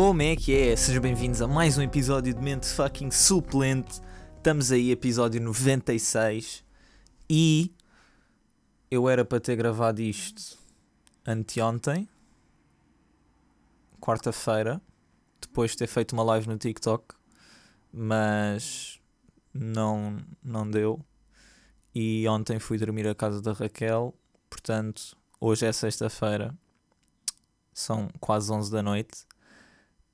Como 0.00 0.22
é 0.22 0.36
que 0.36 0.56
é? 0.56 0.76
Sejam 0.76 1.02
bem-vindos 1.02 1.42
a 1.42 1.48
mais 1.48 1.76
um 1.76 1.82
episódio 1.82 2.32
de 2.32 2.40
Mente 2.40 2.66
Fucking 2.68 3.10
Suplente. 3.10 4.00
Estamos 4.36 4.70
aí, 4.70 4.92
episódio 4.92 5.40
96. 5.40 6.64
E 7.28 7.74
eu 8.88 9.08
era 9.08 9.24
para 9.24 9.40
ter 9.40 9.56
gravado 9.56 10.00
isto 10.00 10.56
anteontem, 11.26 12.08
quarta-feira, 14.00 14.80
depois 15.40 15.72
de 15.72 15.78
ter 15.78 15.88
feito 15.88 16.12
uma 16.12 16.22
live 16.22 16.46
no 16.46 16.56
TikTok, 16.56 17.16
mas 17.92 19.00
não, 19.52 20.16
não 20.40 20.70
deu. 20.70 21.04
E 21.92 22.24
ontem 22.28 22.60
fui 22.60 22.78
dormir 22.78 23.08
à 23.08 23.16
casa 23.16 23.42
da 23.42 23.52
Raquel, 23.52 24.14
portanto, 24.48 25.16
hoje 25.40 25.66
é 25.66 25.72
sexta-feira, 25.72 26.54
são 27.74 28.08
quase 28.20 28.52
11 28.52 28.70
da 28.70 28.80
noite. 28.80 29.26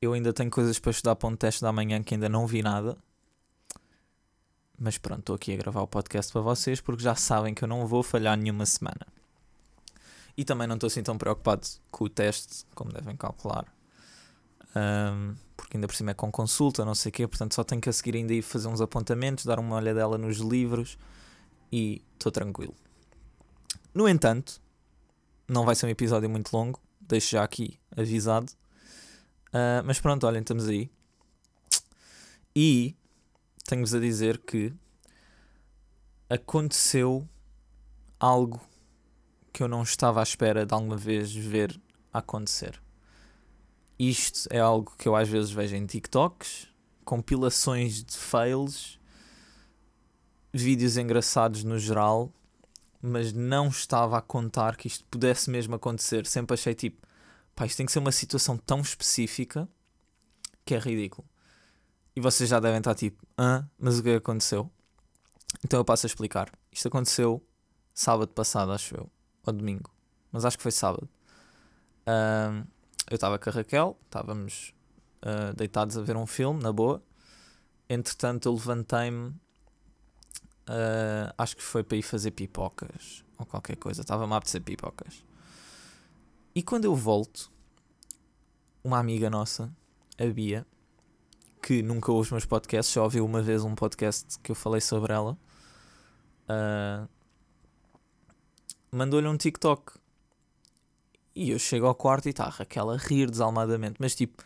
Eu 0.04 0.12
ainda 0.12 0.34
tenho 0.34 0.50
coisas 0.50 0.78
para 0.78 0.90
estudar 0.90 1.16
para 1.16 1.30
um 1.30 1.34
teste 1.34 1.62
da 1.62 1.72
manhã 1.72 2.02
que 2.02 2.12
ainda 2.12 2.28
não 2.28 2.46
vi 2.46 2.62
nada. 2.62 2.94
Mas 4.78 4.98
pronto, 4.98 5.20
estou 5.20 5.34
aqui 5.34 5.54
a 5.54 5.56
gravar 5.56 5.80
o 5.80 5.86
podcast 5.86 6.30
para 6.30 6.42
vocês 6.42 6.78
porque 6.78 7.02
já 7.02 7.14
sabem 7.14 7.54
que 7.54 7.64
eu 7.64 7.68
não 7.68 7.86
vou 7.86 8.02
falhar 8.02 8.36
nenhuma 8.36 8.66
semana. 8.66 9.06
E 10.36 10.44
também 10.44 10.66
não 10.66 10.74
estou 10.74 10.88
assim 10.88 11.02
tão 11.02 11.16
preocupado 11.16 11.66
com 11.90 12.04
o 12.04 12.08
teste, 12.10 12.66
como 12.74 12.92
devem 12.92 13.16
calcular. 13.16 13.64
Um, 14.77 15.34
porque 15.56 15.78
ainda 15.78 15.86
por 15.86 15.96
cima 15.96 16.10
é 16.10 16.14
com 16.14 16.30
consulta, 16.30 16.84
não 16.84 16.94
sei 16.94 17.08
o 17.08 17.12
quê, 17.12 17.27
portanto 17.27 17.55
só 17.55 17.64
tenho 17.64 17.80
que 17.80 17.88
a 17.88 17.92
seguir 17.92 18.16
ainda 18.16 18.34
ir 18.34 18.42
fazer 18.42 18.68
uns 18.68 18.82
apontamentos, 18.82 19.46
dar 19.46 19.58
uma 19.58 19.77
olhadela 19.77 20.18
nos 20.18 20.36
livros 20.36 20.98
e 21.72 22.02
estou 22.12 22.30
tranquilo. 22.30 22.74
No 23.94 24.06
entanto, 24.06 24.61
não 25.48 25.64
vai 25.64 25.74
ser 25.74 25.86
um 25.86 25.91
episódio 25.91 26.28
muito 26.28 26.52
longo, 26.52 26.78
deixo 27.00 27.30
já 27.30 27.42
aqui 27.42 27.78
avisado. 27.96 28.52
Uh, 29.55 29.84
mas 29.84 30.00
pronto, 30.00 30.27
olhem, 30.27 30.41
estamos 30.41 30.66
aí. 30.66 30.91
E 32.56 32.97
tenho-vos 33.64 33.94
a 33.94 34.00
dizer 34.00 34.38
que 34.38 34.74
aconteceu 36.28 37.28
algo 38.19 38.61
que 39.52 39.62
eu 39.62 39.69
não 39.69 39.84
estava 39.84 40.19
à 40.19 40.24
espera 40.24 40.66
de 40.66 40.74
alguma 40.74 40.96
vez 40.96 41.33
ver 41.33 41.80
acontecer. 42.12 42.83
Isto 43.96 44.48
é 44.50 44.58
algo 44.58 44.92
que 44.98 45.06
eu 45.06 45.14
às 45.14 45.28
vezes 45.28 45.52
vejo 45.52 45.77
em 45.77 45.86
TikToks, 45.86 46.66
compilações 47.05 48.02
de 48.02 48.16
fails, 48.16 48.98
vídeos 50.52 50.96
engraçados 50.96 51.62
no 51.62 51.78
geral, 51.78 52.33
mas 53.00 53.33
não 53.33 53.68
estava 53.68 54.18
a 54.18 54.22
contar 54.22 54.77
que 54.77 54.89
isto 54.89 55.05
pudesse 55.05 55.48
mesmo 55.48 55.77
acontecer. 55.77 56.27
Sempre 56.27 56.55
achei 56.55 56.74
tipo, 56.74 57.06
pá, 57.55 57.66
isto 57.66 57.77
tem 57.77 57.86
que 57.86 57.92
ser 57.92 57.98
uma 57.98 58.12
situação 58.12 58.56
tão 58.56 58.80
específica 58.80 59.69
que 60.64 60.74
é 60.74 60.78
ridículo. 60.78 61.28
E 62.16 62.20
vocês 62.20 62.48
já 62.48 62.61
devem 62.61 62.78
estar 62.78 62.94
tipo, 62.94 63.24
ah, 63.36 63.64
mas 63.78 63.98
o 63.98 64.02
que 64.02 64.14
aconteceu? 64.14 64.70
Então 65.64 65.80
eu 65.80 65.84
passo 65.84 66.06
a 66.06 66.08
explicar. 66.08 66.50
Isto 66.70 66.88
aconteceu 66.88 67.44
sábado 67.92 68.33
passado, 68.33 68.72
acho 68.72 68.96
eu, 68.96 69.11
ou 69.46 69.52
domingo, 69.52 69.91
mas 70.30 70.44
acho 70.44 70.56
que 70.56 70.62
foi 70.62 70.72
sábado. 70.72 71.08
Eu 73.11 73.14
estava 73.14 73.38
com 73.38 73.50
a 73.50 73.52
Raquel, 73.52 73.96
estávamos 74.05 74.74
uh, 75.22 75.55
deitados 75.55 75.96
a 75.96 76.02
ver 76.02 76.16
um 76.16 76.27
filme, 76.27 76.62
na 76.62 76.72
boa. 76.72 77.02
Entretanto, 77.89 78.48
eu 78.48 78.55
levantei-me, 78.55 79.28
uh, 79.28 81.34
acho 81.36 81.56
que 81.56 81.62
foi 81.62 81.83
para 81.83 81.96
ir 81.96 82.02
fazer 82.02 82.30
pipocas 82.30 83.24
ou 83.39 83.44
qualquer 83.44 83.77
coisa, 83.77 84.00
estava-me 84.00 84.33
a 84.33 84.36
apetecer 84.36 84.62
pipocas. 84.62 85.22
E 86.55 86.62
quando 86.62 86.84
eu 86.84 86.94
volto, 86.94 87.50
uma 88.84 89.01
amiga 89.01 89.29
nossa, 89.29 89.74
a 90.17 90.24
Bia, 90.27 90.64
que 91.61 91.83
nunca 91.83 92.12
ouve 92.12 92.29
os 92.29 92.30
meus 92.30 92.45
podcasts, 92.45 92.92
só 92.92 93.02
ouviu 93.02 93.24
uma 93.24 93.42
vez 93.42 93.64
um 93.64 93.74
podcast 93.74 94.39
que 94.39 94.52
eu 94.52 94.55
falei 94.55 94.80
sobre 94.80 95.12
ela, 95.12 95.36
uh, 96.48 97.08
mandou-lhe 98.92 99.27
um 99.27 99.36
TikTok. 99.36 99.95
E 101.34 101.51
eu 101.51 101.58
chego 101.58 101.86
ao 101.86 101.95
quarto 101.96 102.27
e 102.27 102.30
está 102.30 102.48
Raquel 102.48 102.89
a 102.90 102.96
rir 102.96 103.29
desalmadamente, 103.29 103.96
mas 103.98 104.14
tipo, 104.14 104.40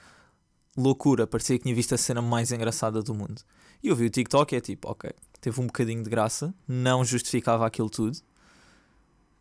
loucura, 0.75 1.27
parecia 1.27 1.59
que 1.59 1.65
tinha 1.65 1.75
visto 1.75 1.94
a 1.94 1.99
cena 1.99 2.22
mais 2.22 2.50
engraçada 2.50 3.03
do 3.03 3.12
mundo. 3.12 3.43
E 3.83 3.88
eu 3.88 3.94
vi 3.94 4.06
o 4.06 4.10
TikTok 4.10 4.54
e 4.54 4.56
é 4.56 4.60
tipo, 4.62 4.91
ok, 4.91 5.10
teve 5.43 5.60
um 5.60 5.66
bocadinho 5.66 6.03
de 6.03 6.09
graça, 6.09 6.54
não 6.66 7.04
justificava 7.04 7.66
aquilo 7.66 7.91
tudo. 7.91 8.16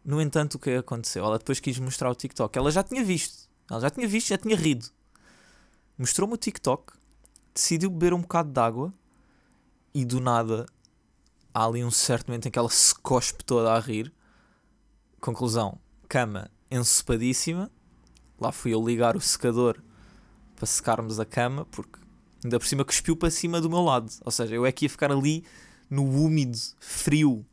No 0.08 0.22
entanto, 0.22 0.56
o 0.56 0.60
que 0.60 0.70
aconteceu? 0.70 1.26
Ela 1.26 1.38
depois 1.38 1.60
quis 1.60 1.78
mostrar 1.80 2.10
o 2.10 2.16
TikTok. 2.16 2.58
Ela 2.58 2.72
já 2.72 2.82
tinha 2.82 3.04
visto, 3.04 3.50
ela 3.70 3.82
já 3.82 3.90
tinha 3.90 4.08
visto, 4.08 4.30
já 4.30 4.38
tinha 4.38 4.56
rido. 4.56 4.88
Mostrou-me 5.98 6.34
o 6.34 6.38
TikTok, 6.38 6.94
decidiu 7.54 7.90
beber 7.90 8.14
um 8.14 8.22
bocado 8.22 8.50
de 8.50 8.58
água 8.58 8.94
e 9.94 10.06
do 10.06 10.22
nada 10.22 10.66
há 11.54 11.66
ali 11.66 11.84
um 11.84 11.92
certo 11.92 12.30
momento 12.30 12.48
em 12.48 12.52
que 12.52 12.58
ela 12.58 12.70
se 12.70 12.96
cospe 12.96 13.44
toda 13.44 13.74
a 13.74 13.80
rir. 13.82 14.14
Conclusão: 15.20 15.78
cama 16.08 16.50
ensopadíssima. 16.72 17.70
Lá 18.40 18.54
fui 18.54 18.74
eu 18.74 18.82
ligar 18.82 19.18
o 19.18 19.20
secador 19.20 19.78
para 20.56 20.66
secarmos 20.66 21.20
a 21.20 21.26
cama, 21.26 21.66
porque 21.66 22.00
ainda 22.42 22.58
por 22.58 22.66
cima 22.66 22.86
cuspiu 22.86 23.18
para 23.18 23.30
cima 23.30 23.60
do 23.60 23.70
meu 23.70 23.82
lado. 23.82 24.10
Ou 24.24 24.32
seja, 24.32 24.56
eu 24.56 24.66
é 24.66 24.72
que 24.72 24.86
ia 24.86 24.90
ficar 24.90 25.12
ali 25.12 25.44
no 25.90 26.04
úmido, 26.06 26.58
frio. 26.80 27.46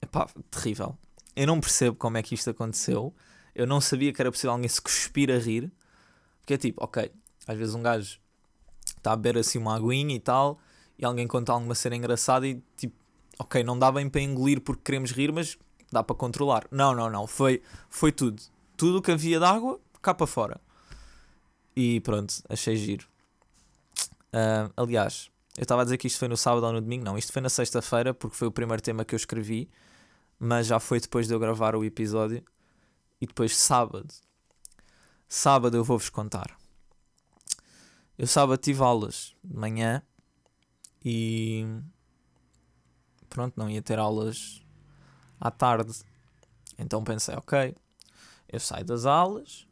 Epá, 0.00 0.28
terrível. 0.48 0.96
Eu 1.40 1.46
não 1.46 1.58
percebo 1.58 1.96
como 1.96 2.18
é 2.18 2.22
que 2.22 2.34
isto 2.34 2.50
aconteceu. 2.50 3.14
Eu 3.54 3.66
não 3.66 3.80
sabia 3.80 4.12
que 4.12 4.20
era 4.20 4.30
possível 4.30 4.50
alguém 4.50 4.68
se 4.68 4.78
cuspir 4.78 5.30
a 5.30 5.38
rir. 5.38 5.72
Porque 6.38 6.52
é 6.52 6.58
tipo, 6.58 6.84
ok, 6.84 7.10
às 7.48 7.56
vezes 7.56 7.74
um 7.74 7.82
gajo 7.82 8.20
está 8.98 9.12
a 9.12 9.16
beber 9.16 9.40
assim 9.40 9.58
uma 9.58 9.74
aguinha 9.74 10.14
e 10.14 10.20
tal, 10.20 10.58
e 10.98 11.04
alguém 11.06 11.26
conta 11.26 11.50
alguma 11.50 11.74
cena 11.74 11.96
engraçada 11.96 12.46
e 12.46 12.62
tipo, 12.76 12.94
ok, 13.38 13.64
não 13.64 13.78
dá 13.78 13.90
bem 13.90 14.06
para 14.06 14.20
engolir 14.20 14.60
porque 14.60 14.82
queremos 14.84 15.12
rir, 15.12 15.32
mas 15.32 15.56
dá 15.90 16.02
para 16.02 16.14
controlar. 16.14 16.66
Não, 16.70 16.94
não, 16.94 17.08
não, 17.08 17.26
foi, 17.26 17.62
foi 17.88 18.12
tudo. 18.12 18.42
Tudo 18.76 18.98
o 18.98 19.02
que 19.02 19.10
havia 19.10 19.38
de 19.38 19.44
água, 19.46 19.80
cá 20.02 20.12
para 20.12 20.26
fora. 20.26 20.60
E 21.74 22.00
pronto, 22.00 22.34
achei 22.50 22.76
giro. 22.76 23.06
Uh, 24.34 24.70
aliás, 24.76 25.30
eu 25.56 25.62
estava 25.62 25.80
a 25.80 25.84
dizer 25.84 25.96
que 25.96 26.06
isto 26.06 26.18
foi 26.18 26.28
no 26.28 26.36
sábado 26.36 26.66
ou 26.66 26.72
no 26.74 26.82
domingo, 26.82 27.02
não, 27.02 27.16
isto 27.16 27.32
foi 27.32 27.40
na 27.40 27.48
sexta-feira 27.48 28.12
porque 28.12 28.36
foi 28.36 28.46
o 28.46 28.52
primeiro 28.52 28.82
tema 28.82 29.06
que 29.06 29.14
eu 29.14 29.16
escrevi, 29.16 29.70
mas 30.40 30.66
já 30.66 30.80
foi 30.80 30.98
depois 30.98 31.28
de 31.28 31.34
eu 31.34 31.38
gravar 31.38 31.76
o 31.76 31.84
episódio. 31.84 32.42
E 33.20 33.26
depois 33.26 33.54
sábado. 33.54 34.08
Sábado 35.28 35.76
eu 35.76 35.84
vou-vos 35.84 36.08
contar. 36.08 36.58
Eu 38.16 38.26
sábado 38.26 38.58
tive 38.58 38.82
aulas 38.82 39.36
de 39.44 39.54
manhã 39.54 40.02
e 41.04 41.66
pronto, 43.28 43.54
não 43.56 43.68
ia 43.68 43.82
ter 43.82 43.98
aulas 43.98 44.62
à 45.38 45.50
tarde. 45.50 45.92
Então 46.78 47.04
pensei, 47.04 47.34
ok, 47.34 47.76
eu 48.48 48.58
saio 48.58 48.84
das 48.84 49.04
aulas, 49.04 49.66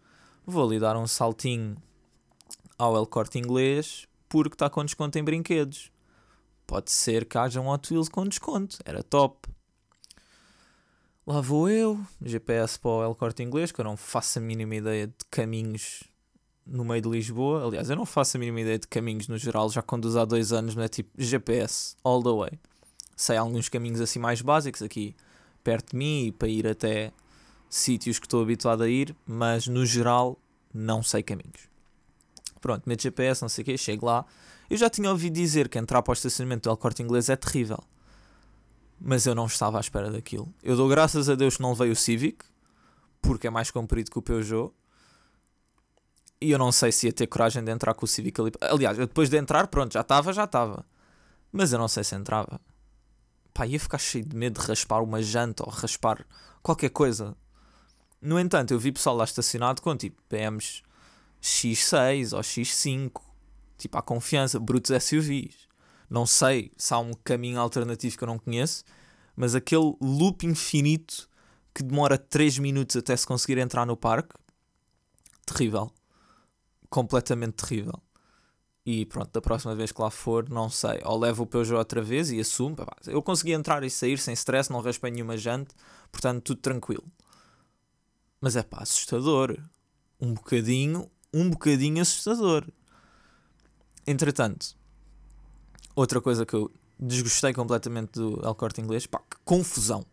vou 0.46 0.66
ali 0.66 0.78
dar 0.78 0.96
um 0.96 1.06
saltinho 1.06 1.76
ao 2.78 2.94
El 2.94 3.06
Corte 3.06 3.38
Inglês 3.38 4.06
porque 4.28 4.54
está 4.54 4.68
com 4.68 4.84
desconto 4.84 5.18
em 5.18 5.24
brinquedos. 5.24 5.90
Pode 6.66 6.90
ser 6.90 7.24
que 7.24 7.38
haja 7.38 7.60
um 7.60 7.68
Hot 7.68 7.90
Wheels 7.90 8.10
com 8.10 8.26
desconto, 8.26 8.78
era 8.84 9.02
top. 9.02 9.48
Lá 11.28 11.42
vou 11.42 11.68
eu, 11.68 12.00
GPS 12.24 12.80
para 12.80 12.90
o 12.90 13.04
El 13.04 13.14
Corte 13.14 13.42
Inglês, 13.42 13.70
que 13.70 13.78
eu 13.78 13.84
não 13.84 13.98
faço 13.98 14.38
a 14.38 14.40
mínima 14.40 14.76
ideia 14.76 15.08
de 15.08 15.26
caminhos 15.30 16.04
no 16.66 16.86
meio 16.86 17.02
de 17.02 17.08
Lisboa. 17.10 17.66
Aliás, 17.66 17.90
eu 17.90 17.96
não 17.96 18.06
faço 18.06 18.38
a 18.38 18.40
mínima 18.40 18.62
ideia 18.62 18.78
de 18.78 18.88
caminhos 18.88 19.28
no 19.28 19.36
geral, 19.36 19.68
já 19.68 19.82
conduzo 19.82 20.18
há 20.18 20.24
dois 20.24 20.54
anos, 20.54 20.74
não 20.74 20.82
é 20.82 20.88
tipo 20.88 21.10
GPS, 21.18 21.96
all 22.02 22.22
the 22.22 22.30
way. 22.30 22.58
Sei 23.14 23.36
alguns 23.36 23.68
caminhos 23.68 24.00
assim 24.00 24.18
mais 24.18 24.40
básicos 24.40 24.80
aqui 24.80 25.14
perto 25.62 25.90
de 25.90 25.98
mim 25.98 26.32
para 26.38 26.48
ir 26.48 26.66
até 26.66 27.12
sítios 27.68 28.18
que 28.18 28.24
estou 28.24 28.40
habituado 28.40 28.82
a 28.82 28.88
ir, 28.88 29.14
mas 29.26 29.66
no 29.66 29.84
geral 29.84 30.38
não 30.72 31.02
sei 31.02 31.22
caminhos. 31.22 31.68
Pronto, 32.58 32.88
meto 32.88 33.02
GPS, 33.02 33.42
não 33.42 33.50
sei 33.50 33.60
o 33.60 33.64
quê, 33.66 33.76
chego 33.76 34.06
lá. 34.06 34.24
Eu 34.70 34.78
já 34.78 34.88
tinha 34.88 35.10
ouvido 35.10 35.34
dizer 35.34 35.68
que 35.68 35.78
entrar 35.78 36.00
para 36.00 36.12
o 36.12 36.14
estacionamento 36.14 36.70
do 36.70 36.72
El 36.72 36.78
Corte 36.78 37.02
Inglês 37.02 37.28
é 37.28 37.36
terrível. 37.36 37.84
Mas 39.00 39.26
eu 39.26 39.34
não 39.34 39.46
estava 39.46 39.78
à 39.78 39.80
espera 39.80 40.10
daquilo. 40.10 40.52
Eu 40.62 40.76
dou 40.76 40.88
graças 40.88 41.28
a 41.28 41.34
Deus 41.34 41.56
que 41.56 41.62
não 41.62 41.70
levei 41.70 41.90
o 41.90 41.96
Civic, 41.96 42.44
porque 43.22 43.46
é 43.46 43.50
mais 43.50 43.70
comprido 43.70 44.10
que 44.10 44.18
o 44.18 44.22
Peugeot. 44.22 44.72
E 46.40 46.50
eu 46.50 46.58
não 46.58 46.70
sei 46.70 46.92
se 46.92 47.06
ia 47.06 47.12
ter 47.12 47.26
coragem 47.26 47.64
de 47.64 47.70
entrar 47.70 47.94
com 47.94 48.04
o 48.04 48.08
Civic 48.08 48.40
ali. 48.40 48.52
Aliás, 48.60 48.98
eu 48.98 49.06
depois 49.06 49.28
de 49.28 49.36
entrar, 49.36 49.66
pronto, 49.68 49.92
já 49.92 50.00
estava, 50.00 50.32
já 50.32 50.44
estava. 50.44 50.84
Mas 51.52 51.72
eu 51.72 51.78
não 51.78 51.88
sei 51.88 52.04
se 52.04 52.14
entrava. 52.14 52.60
Pá, 53.52 53.66
ia 53.66 53.80
ficar 53.80 53.98
cheio 53.98 54.24
de 54.24 54.36
medo 54.36 54.60
de 54.60 54.66
raspar 54.66 55.02
uma 55.02 55.22
janta 55.22 55.64
ou 55.64 55.70
raspar 55.70 56.24
qualquer 56.62 56.90
coisa. 56.90 57.36
No 58.20 58.38
entanto, 58.38 58.72
eu 58.72 58.78
vi 58.78 58.92
pessoal 58.92 59.16
lá 59.16 59.24
estacionado 59.24 59.80
com 59.80 59.96
tipo 59.96 60.20
BMs 60.28 60.82
X6 61.42 62.36
ou 62.36 62.40
X5, 62.40 63.20
tipo 63.76 63.96
à 63.96 64.02
confiança, 64.02 64.58
brutos 64.58 64.90
SUVs. 65.02 65.67
Não 66.08 66.26
sei 66.26 66.72
se 66.76 66.94
há 66.94 66.98
um 66.98 67.12
caminho 67.12 67.60
alternativo 67.60 68.16
que 68.16 68.24
eu 68.24 68.28
não 68.28 68.38
conheço, 68.38 68.84
mas 69.36 69.54
aquele 69.54 69.94
loop 70.00 70.46
infinito 70.46 71.28
que 71.74 71.82
demora 71.82 72.18
3 72.18 72.58
minutos 72.58 72.96
até 72.96 73.16
se 73.16 73.26
conseguir 73.26 73.58
entrar 73.58 73.86
no 73.86 73.96
parque, 73.96 74.34
terrível 75.46 75.92
completamente 76.88 77.54
terrível. 77.54 78.00
E 78.84 79.04
pronto, 79.04 79.30
da 79.30 79.40
próxima 79.40 79.74
vez 79.74 79.92
que 79.92 80.00
lá 80.00 80.10
for, 80.10 80.48
não 80.48 80.70
sei. 80.70 81.00
Ou 81.04 81.18
levo 81.18 81.42
o 81.42 81.46
Peugeot 81.46 81.78
outra 81.78 82.00
vez 82.00 82.30
e 82.30 82.40
assumo. 82.40 82.74
Eu 83.06 83.22
consegui 83.22 83.52
entrar 83.52 83.84
e 83.84 83.90
sair 83.90 84.18
sem 84.18 84.32
stress, 84.32 84.72
não 84.72 84.80
raspei 84.80 85.10
nenhuma 85.10 85.36
jante, 85.36 85.74
portanto, 86.10 86.42
tudo 86.42 86.60
tranquilo. 86.60 87.04
Mas 88.40 88.56
é 88.56 88.62
pá, 88.62 88.78
assustador. 88.80 89.58
Um 90.18 90.32
bocadinho, 90.32 91.10
um 91.34 91.50
bocadinho 91.50 92.00
assustador. 92.00 92.66
Entretanto, 94.06 94.74
outra 95.98 96.20
coisa 96.20 96.46
que 96.46 96.54
eu 96.54 96.70
desgostei 96.98 97.52
completamente 97.52 98.12
do 98.12 98.40
El 98.44 98.54
Corte 98.54 98.80
Inglês, 98.80 99.06
pá, 99.06 99.18
que 99.18 99.36
confusão. 99.44 100.04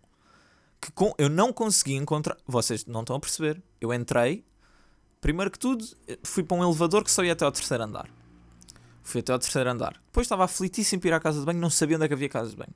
Que 0.81 0.91
com... 0.91 1.13
Eu 1.17 1.29
não 1.29 1.53
consegui 1.53 1.95
encontrar. 1.95 2.37
Vocês 2.47 2.85
não 2.85 3.01
estão 3.01 3.15
a 3.15 3.19
perceber. 3.19 3.61
Eu 3.79 3.93
entrei, 3.93 4.43
primeiro 5.21 5.51
que 5.51 5.59
tudo, 5.59 5.85
fui 6.23 6.43
para 6.43 6.57
um 6.57 6.63
elevador 6.63 7.03
que 7.03 7.11
só 7.11 7.23
ia 7.23 7.33
até 7.33 7.45
ao 7.45 7.51
terceiro 7.51 7.83
andar. 7.83 8.09
Fui 9.03 9.21
até 9.21 9.31
ao 9.31 9.39
terceiro 9.39 9.69
andar. 9.69 9.93
Depois 10.07 10.25
estava 10.25 10.45
aflitíssimo 10.45 11.01
para 11.01 11.09
ir 11.09 11.13
à 11.13 11.19
casa 11.19 11.39
de 11.39 11.45
banho, 11.45 11.59
não 11.59 11.69
sabia 11.69 11.95
onde 11.97 12.05
é 12.05 12.07
que 12.07 12.13
havia 12.13 12.29
casa 12.29 12.49
de 12.49 12.55
banho. 12.55 12.73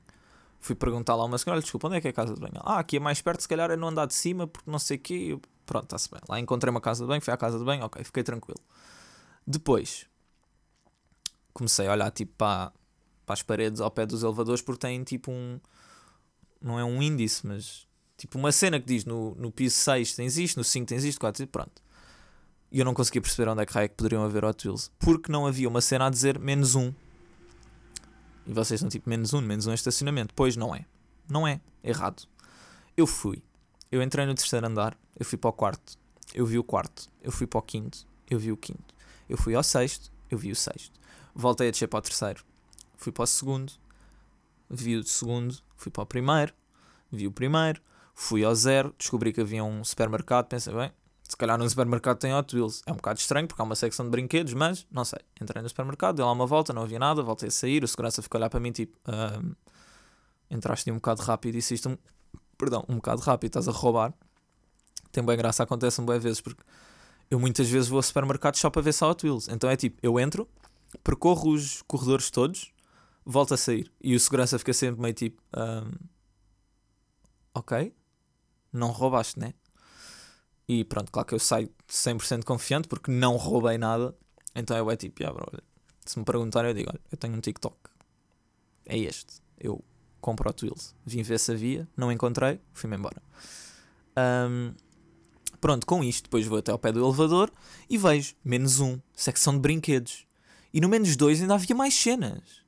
Fui 0.60 0.76
perguntar 0.76 1.16
lá 1.16 1.22
a 1.22 1.26
uma 1.26 1.38
senhora, 1.38 1.60
desculpa, 1.60 1.88
onde 1.88 1.96
é 1.96 2.00
que 2.00 2.06
é 2.06 2.10
a 2.10 2.14
casa 2.14 2.34
de 2.34 2.40
banho? 2.40 2.60
Ah, 2.60 2.78
aqui 2.78 2.98
é 2.98 3.00
mais 3.00 3.20
perto, 3.20 3.40
se 3.40 3.48
calhar 3.48 3.70
é 3.70 3.76
no 3.76 3.88
andar 3.88 4.06
de 4.06 4.14
cima, 4.14 4.46
porque 4.46 4.70
não 4.70 4.78
sei 4.78 4.98
o 4.98 5.00
quê. 5.00 5.26
Eu, 5.30 5.40
pronto, 5.66 5.84
está-se 5.84 6.08
bem. 6.10 6.20
Lá 6.28 6.38
encontrei 6.38 6.70
uma 6.70 6.80
casa 6.80 7.02
de 7.02 7.08
banho, 7.08 7.20
fui 7.20 7.32
à 7.32 7.36
casa 7.36 7.58
de 7.58 7.64
banho, 7.64 7.84
ok, 7.84 8.04
fiquei 8.04 8.22
tranquilo. 8.22 8.60
Depois, 9.46 10.06
comecei 11.52 11.88
a 11.88 11.92
olhar 11.92 12.10
tipo 12.10 12.32
para, 12.36 12.72
para 13.30 13.34
as 13.34 13.42
paredes 13.42 13.80
ao 13.80 13.90
pé 13.90 14.04
dos 14.04 14.24
elevadores, 14.24 14.60
porque 14.60 14.80
tem 14.80 15.02
tipo 15.04 15.30
um. 15.30 15.60
Não 16.60 16.78
é 16.78 16.84
um 16.84 17.00
índice, 17.00 17.46
mas 17.46 17.86
tipo 18.16 18.36
uma 18.36 18.50
cena 18.50 18.80
que 18.80 18.86
diz 18.86 19.04
no, 19.04 19.34
no 19.36 19.52
piso 19.52 19.76
6 19.76 20.14
tens 20.14 20.36
isto, 20.36 20.56
no 20.56 20.64
5 20.64 20.86
tens 20.86 21.04
isto, 21.04 21.20
4 21.20 21.46
pronto. 21.46 21.80
E 22.72 22.78
eu 22.80 22.84
não 22.84 22.92
conseguia 22.92 23.22
perceber 23.22 23.48
onde 23.48 23.62
é 23.62 23.66
que 23.66 23.78
é 23.78 23.88
que 23.88 23.94
poderiam 23.94 24.24
haver 24.24 24.44
Hot 24.44 24.66
Wheels, 24.66 24.90
porque 24.98 25.30
não 25.30 25.46
havia 25.46 25.68
uma 25.68 25.80
cena 25.80 26.06
a 26.06 26.10
dizer 26.10 26.38
menos 26.38 26.74
1 26.74 26.92
e 28.46 28.52
vocês 28.52 28.78
estão 28.78 28.88
tipo 28.88 29.08
menos 29.08 29.32
um, 29.32 29.40
menos 29.40 29.66
um 29.66 29.72
estacionamento. 29.72 30.34
Pois 30.34 30.56
não 30.56 30.74
é. 30.74 30.84
Não 31.28 31.46
é. 31.46 31.60
Errado. 31.84 32.24
Eu 32.96 33.06
fui. 33.06 33.44
Eu 33.92 34.02
entrei 34.02 34.26
no 34.26 34.34
terceiro 34.34 34.66
andar. 34.66 34.98
Eu 35.16 35.24
fui 35.24 35.38
para 35.38 35.50
o 35.50 35.52
quarto. 35.52 35.96
Eu 36.34 36.44
vi 36.44 36.58
o 36.58 36.64
quarto. 36.64 37.08
Eu 37.22 37.30
fui 37.30 37.46
para 37.46 37.58
o 37.58 37.62
quinto. 37.62 38.04
Eu 38.28 38.40
vi 38.40 38.50
o 38.50 38.56
quinto. 38.56 38.94
Eu 39.28 39.38
fui 39.38 39.54
ao 39.54 39.62
sexto. 39.62 40.10
Eu 40.28 40.36
vi 40.36 40.50
o 40.50 40.56
sexto. 40.56 40.98
Voltei 41.32 41.68
a 41.68 41.70
descer 41.70 41.86
para 41.86 41.98
o 41.98 42.02
terceiro. 42.02 42.44
Fui 43.00 43.10
para 43.10 43.24
o 43.24 43.26
segundo. 43.26 43.72
Vi 44.68 44.94
o 44.94 45.02
segundo. 45.02 45.56
Fui 45.74 45.90
para 45.90 46.02
o 46.02 46.06
primeiro. 46.06 46.52
Vi 47.10 47.26
o 47.26 47.32
primeiro. 47.32 47.80
Fui 48.14 48.44
ao 48.44 48.54
zero. 48.54 48.94
Descobri 48.98 49.32
que 49.32 49.40
havia 49.40 49.64
um 49.64 49.82
supermercado. 49.82 50.48
Pensei, 50.48 50.74
bem, 50.74 50.92
se 51.26 51.34
calhar 51.34 51.56
no 51.56 51.68
supermercado 51.68 52.18
tem 52.18 52.34
Hot 52.34 52.54
Wheels. 52.54 52.82
É 52.84 52.92
um 52.92 52.96
bocado 52.96 53.18
estranho 53.18 53.48
porque 53.48 53.60
há 53.60 53.64
uma 53.64 53.74
secção 53.74 54.04
de 54.04 54.10
brinquedos, 54.10 54.52
mas 54.52 54.86
não 54.92 55.02
sei. 55.02 55.18
Entrei 55.40 55.62
no 55.62 55.68
supermercado, 55.70 56.16
dei 56.16 56.24
lá 56.24 56.30
uma 56.30 56.46
volta, 56.46 56.74
não 56.74 56.82
havia 56.82 56.98
nada, 56.98 57.22
voltei 57.22 57.48
a 57.48 57.50
sair. 57.50 57.82
O 57.82 57.88
segurança 57.88 58.20
ficou 58.20 58.36
a 58.36 58.40
olhar 58.40 58.50
para 58.50 58.60
mim 58.60 58.70
tipo: 58.70 58.98
uh, 59.08 59.56
entraste 60.50 60.90
um 60.90 60.96
bocado 60.96 61.22
rápido 61.22 61.54
e 61.54 61.58
disse 61.58 61.88
um, 61.88 61.96
perdão, 62.58 62.84
um 62.86 62.96
bocado 62.96 63.22
rápido, 63.22 63.48
estás 63.48 63.66
a 63.66 63.72
roubar. 63.72 64.12
Tem 65.10 65.24
bem 65.24 65.38
graça, 65.38 65.62
acontece-me 65.62 66.06
bem 66.06 66.18
vezes 66.18 66.42
porque 66.42 66.62
eu 67.30 67.40
muitas 67.40 67.66
vezes 67.70 67.88
vou 67.88 67.96
ao 67.96 68.02
supermercado 68.02 68.56
só 68.56 68.68
para 68.68 68.82
ver 68.82 68.92
se 68.92 69.02
há 69.02 69.08
Hot 69.08 69.24
Wheels. 69.24 69.48
Então 69.48 69.70
é 69.70 69.76
tipo: 69.76 69.98
eu 70.02 70.20
entro, 70.20 70.46
percorro 71.02 71.52
os 71.54 71.80
corredores 71.82 72.30
todos, 72.30 72.72
volto 73.30 73.54
a 73.54 73.56
sair. 73.56 73.90
E 74.02 74.14
o 74.14 74.20
segurança 74.20 74.58
fica 74.58 74.72
sempre 74.72 75.00
meio 75.00 75.14
tipo: 75.14 75.42
uh, 75.54 76.08
ok, 77.54 77.94
não 78.72 78.90
roubaste, 78.90 79.38
né? 79.38 79.54
E 80.68 80.84
pronto, 80.84 81.10
claro 81.10 81.26
que 81.26 81.34
eu 81.34 81.38
saio 81.38 81.68
100% 81.88 82.44
confiante 82.44 82.88
porque 82.88 83.10
não 83.10 83.36
roubei 83.36 83.78
nada. 83.78 84.16
Então 84.54 84.76
eu 84.76 84.90
é 84.90 84.96
tipo, 84.96 85.22
yeah, 85.22 85.36
bro, 85.36 85.50
se 86.04 86.18
me 86.18 86.24
perguntarem, 86.24 86.70
eu 86.70 86.74
digo: 86.74 86.90
olha, 86.90 87.00
eu 87.10 87.18
tenho 87.18 87.34
um 87.34 87.40
TikTok. 87.40 87.76
É 88.86 88.98
este. 88.98 89.40
Eu 89.58 89.82
compro 90.20 90.48
Hot 90.48 90.64
Wheels. 90.64 90.94
Vim 91.04 91.22
ver 91.22 91.38
se 91.38 91.52
havia, 91.52 91.88
não 91.96 92.10
encontrei, 92.10 92.60
fui-me 92.72 92.96
embora. 92.96 93.22
Um, 94.48 94.74
pronto, 95.60 95.86
com 95.86 96.02
isto, 96.02 96.24
depois 96.24 96.46
vou 96.46 96.58
até 96.58 96.72
ao 96.72 96.78
pé 96.78 96.92
do 96.92 97.04
elevador 97.04 97.52
e 97.88 97.96
vejo 97.96 98.34
menos 98.44 98.80
um, 98.80 98.98
secção 99.14 99.54
de 99.54 99.60
brinquedos. 99.60 100.26
E 100.72 100.80
no 100.80 100.88
menos 100.88 101.16
dois 101.16 101.40
ainda 101.40 101.54
havia 101.54 101.74
mais 101.74 101.94
cenas. 101.94 102.59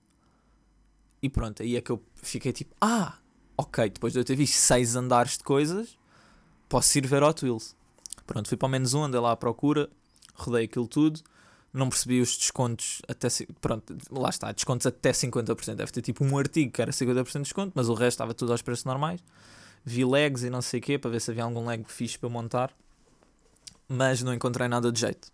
E 1.23 1.29
pronto, 1.29 1.63
aí 1.63 1.77
é 1.77 1.81
que 1.81 1.93
eu 1.93 2.03
fiquei 2.17 2.53
tipo: 2.53 2.75
ah, 2.81 3.19
ok, 3.57 3.89
depois 3.91 4.13
de 4.13 4.19
eu 4.19 4.25
ter 4.25 4.35
visto 4.35 4.55
seis 4.55 4.97
andares 4.97 5.39
de 5.39 5.45
coisas, 5.45 5.97
posso 6.69 6.99
ir 6.99 7.07
ver 7.07 7.23
Hot 7.23 7.45
Wheels. 7.45 7.77
Pronto, 8.27 8.49
fui 8.49 8.57
para 8.57 8.67
o 8.67 8.71
menos 8.71 8.93
um, 8.93 9.05
andei 9.05 9.21
lá 9.21 9.33
à 9.33 9.37
procura, 9.37 9.89
rodei 10.35 10.65
aquilo 10.65 10.89
tudo, 10.89 11.21
não 11.73 11.89
percebi 11.89 12.21
os 12.21 12.37
descontos 12.37 13.01
até. 13.07 13.29
Pronto, 13.61 13.97
lá 14.11 14.31
está, 14.31 14.51
descontos 14.51 14.87
até 14.87 15.13
50%. 15.13 15.77
Deve 15.77 15.93
ter 15.93 16.03
tipo 16.03 16.25
um 16.25 16.37
artigo 16.37 16.73
que 16.73 16.83
era 16.83 16.91
50% 16.91 17.33
de 17.33 17.43
desconto, 17.43 17.73
mas 17.75 17.89
o 17.89 17.95
resto 17.95 18.15
estava 18.15 18.35
tudo 18.35 18.53
aos 18.53 18.63
preços 18.63 18.85
normais. 18.85 19.21
Vi 19.85 20.05
legs 20.05 20.43
e 20.45 20.51
não 20.51 20.63
sei 20.63 20.81
o 20.81 20.83
quê 20.83 20.99
para 20.99 21.11
ver 21.11 21.21
se 21.21 21.31
havia 21.31 21.45
algum 21.45 21.67
leg 21.67 21.85
fixe 21.89 22.19
para 22.19 22.29
montar, 22.29 22.73
mas 23.89 24.23
não 24.23 24.33
encontrei 24.35 24.69
nada 24.69 24.91
de 24.93 25.01
jeito. 25.01 25.29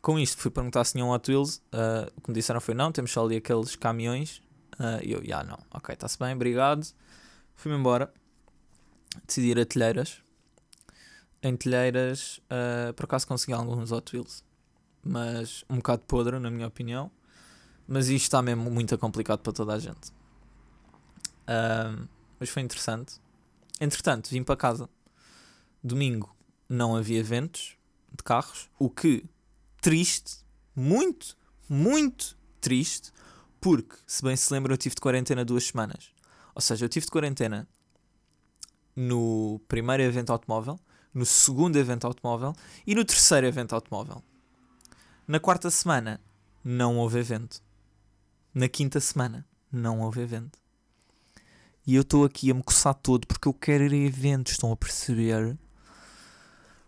Com 0.00 0.18
isto, 0.18 0.36
fui 0.36 0.50
perguntar 0.50 0.84
se 0.84 0.92
tinham 0.92 1.10
Hot 1.10 1.30
Wheels. 1.30 1.56
Uh, 1.72 2.10
o 2.16 2.20
que 2.20 2.30
me 2.30 2.34
disseram 2.34 2.60
foi 2.60 2.74
não, 2.74 2.92
temos 2.92 3.10
só 3.10 3.24
ali 3.24 3.36
aqueles 3.36 3.74
caminhões. 3.74 4.42
Uh, 4.78 5.00
eu, 5.02 5.18
já 5.18 5.24
yeah, 5.24 5.44
não, 5.44 5.58
ok, 5.70 5.92
está-se 5.92 6.18
bem, 6.18 6.34
obrigado. 6.34 6.86
Fui-me 7.54 7.78
embora. 7.78 8.12
Decidi 9.26 9.48
ir 9.48 9.60
a 9.60 9.64
telheiras 9.64 10.24
em 11.44 11.56
telheiras, 11.56 12.40
uh, 12.44 12.92
por 12.94 13.04
acaso 13.04 13.26
consegui 13.26 13.52
alguns 13.52 13.92
Hot 13.92 14.16
Wheels, 14.16 14.42
mas 15.02 15.62
um 15.68 15.76
bocado 15.76 16.02
podre, 16.08 16.38
na 16.38 16.50
minha 16.50 16.66
opinião. 16.66 17.10
Mas 17.86 18.08
isto 18.08 18.24
está 18.24 18.40
mesmo 18.40 18.70
muito 18.70 18.96
complicado 18.96 19.40
para 19.40 19.52
toda 19.52 19.74
a 19.74 19.78
gente. 19.78 20.08
Uh, 21.46 22.08
mas 22.40 22.48
foi 22.48 22.62
interessante. 22.62 23.20
Entretanto, 23.78 24.30
vim 24.30 24.42
para 24.42 24.56
casa. 24.56 24.88
Domingo 25.82 26.34
não 26.66 26.96
havia 26.96 27.18
eventos 27.18 27.76
de 28.10 28.24
carros, 28.24 28.70
o 28.78 28.88
que 28.88 29.22
triste, 29.82 30.38
muito, 30.74 31.36
muito 31.68 32.38
triste, 32.58 33.12
porque, 33.64 33.96
se 34.06 34.22
bem 34.22 34.36
se 34.36 34.52
lembram, 34.52 34.74
eu 34.74 34.76
tive 34.76 34.94
de 34.94 35.00
quarentena 35.00 35.42
duas 35.42 35.64
semanas. 35.64 36.12
Ou 36.54 36.60
seja, 36.60 36.84
eu 36.84 36.88
tive 36.90 37.06
de 37.06 37.10
quarentena 37.10 37.66
no 38.94 39.58
primeiro 39.66 40.02
evento 40.02 40.30
automóvel 40.30 40.78
no 41.14 41.24
segundo 41.24 41.78
evento 41.78 42.06
automóvel 42.06 42.54
e 42.86 42.94
no 42.94 43.06
terceiro 43.06 43.46
evento 43.46 43.74
automóvel. 43.74 44.22
Na 45.26 45.40
quarta 45.40 45.70
semana, 45.70 46.20
não 46.62 46.98
houve 46.98 47.18
evento. 47.18 47.62
Na 48.52 48.68
quinta 48.68 49.00
semana, 49.00 49.46
não 49.72 50.00
houve 50.00 50.20
evento. 50.20 50.58
E 51.86 51.94
eu 51.94 52.02
estou 52.02 52.26
aqui 52.26 52.50
a 52.50 52.54
me 52.54 52.62
coçar 52.62 52.94
todo 52.94 53.26
porque 53.26 53.48
eu 53.48 53.54
quero 53.54 53.84
ir 53.84 53.94
a 53.94 54.06
eventos, 54.06 54.52
estão 54.52 54.72
a 54.72 54.76
perceber? 54.76 55.56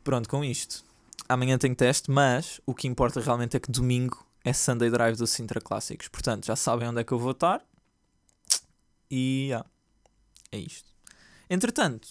Pronto, 0.04 0.28
com 0.28 0.44
isto. 0.44 0.84
Amanhã 1.26 1.56
tenho 1.56 1.74
teste, 1.74 2.10
mas 2.10 2.60
o 2.66 2.74
que 2.74 2.86
importa 2.86 3.18
realmente 3.18 3.56
é 3.56 3.60
que 3.60 3.72
domingo 3.72 4.25
é 4.46 4.52
Sunday 4.52 4.88
Drive 4.88 5.16
do 5.16 5.26
Sintra 5.26 5.60
Clássicos. 5.60 6.06
Portanto, 6.06 6.46
já 6.46 6.54
sabem 6.54 6.88
onde 6.88 7.00
é 7.00 7.04
que 7.04 7.10
eu 7.10 7.18
vou 7.18 7.32
estar. 7.32 7.60
E 9.10 9.48
yeah, 9.48 9.68
é 10.52 10.58
isto. 10.58 10.88
Entretanto, 11.50 12.06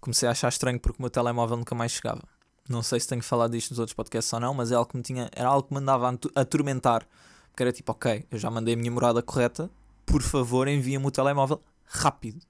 comecei 0.00 0.26
a 0.26 0.32
achar 0.32 0.48
estranho 0.48 0.80
porque 0.80 0.98
o 0.98 1.02
meu 1.02 1.10
telemóvel 1.10 1.58
nunca 1.58 1.74
mais 1.74 1.92
chegava. 1.92 2.22
Não 2.66 2.82
sei 2.82 3.00
se 3.00 3.06
tenho 3.06 3.22
falado 3.22 3.50
disto 3.52 3.72
nos 3.72 3.78
outros 3.78 3.92
podcasts 3.92 4.32
ou 4.32 4.40
não, 4.40 4.54
mas 4.54 4.72
é 4.72 4.76
algo 4.76 4.90
que 4.90 4.96
me 4.96 5.02
tinha, 5.02 5.28
era 5.30 5.50
algo 5.50 5.68
que 5.68 5.74
me 5.74 5.80
andava 5.80 6.08
a 6.08 6.40
atormentar. 6.40 7.06
Porque 7.50 7.62
era 7.62 7.70
tipo, 7.70 7.92
ok, 7.92 8.26
eu 8.30 8.38
já 8.38 8.50
mandei 8.50 8.72
a 8.72 8.76
minha 8.78 8.90
morada 8.90 9.22
correta, 9.22 9.70
por 10.06 10.22
favor 10.22 10.66
envia-me 10.68 11.06
o 11.06 11.10
telemóvel 11.10 11.62
rápido. 11.84 12.40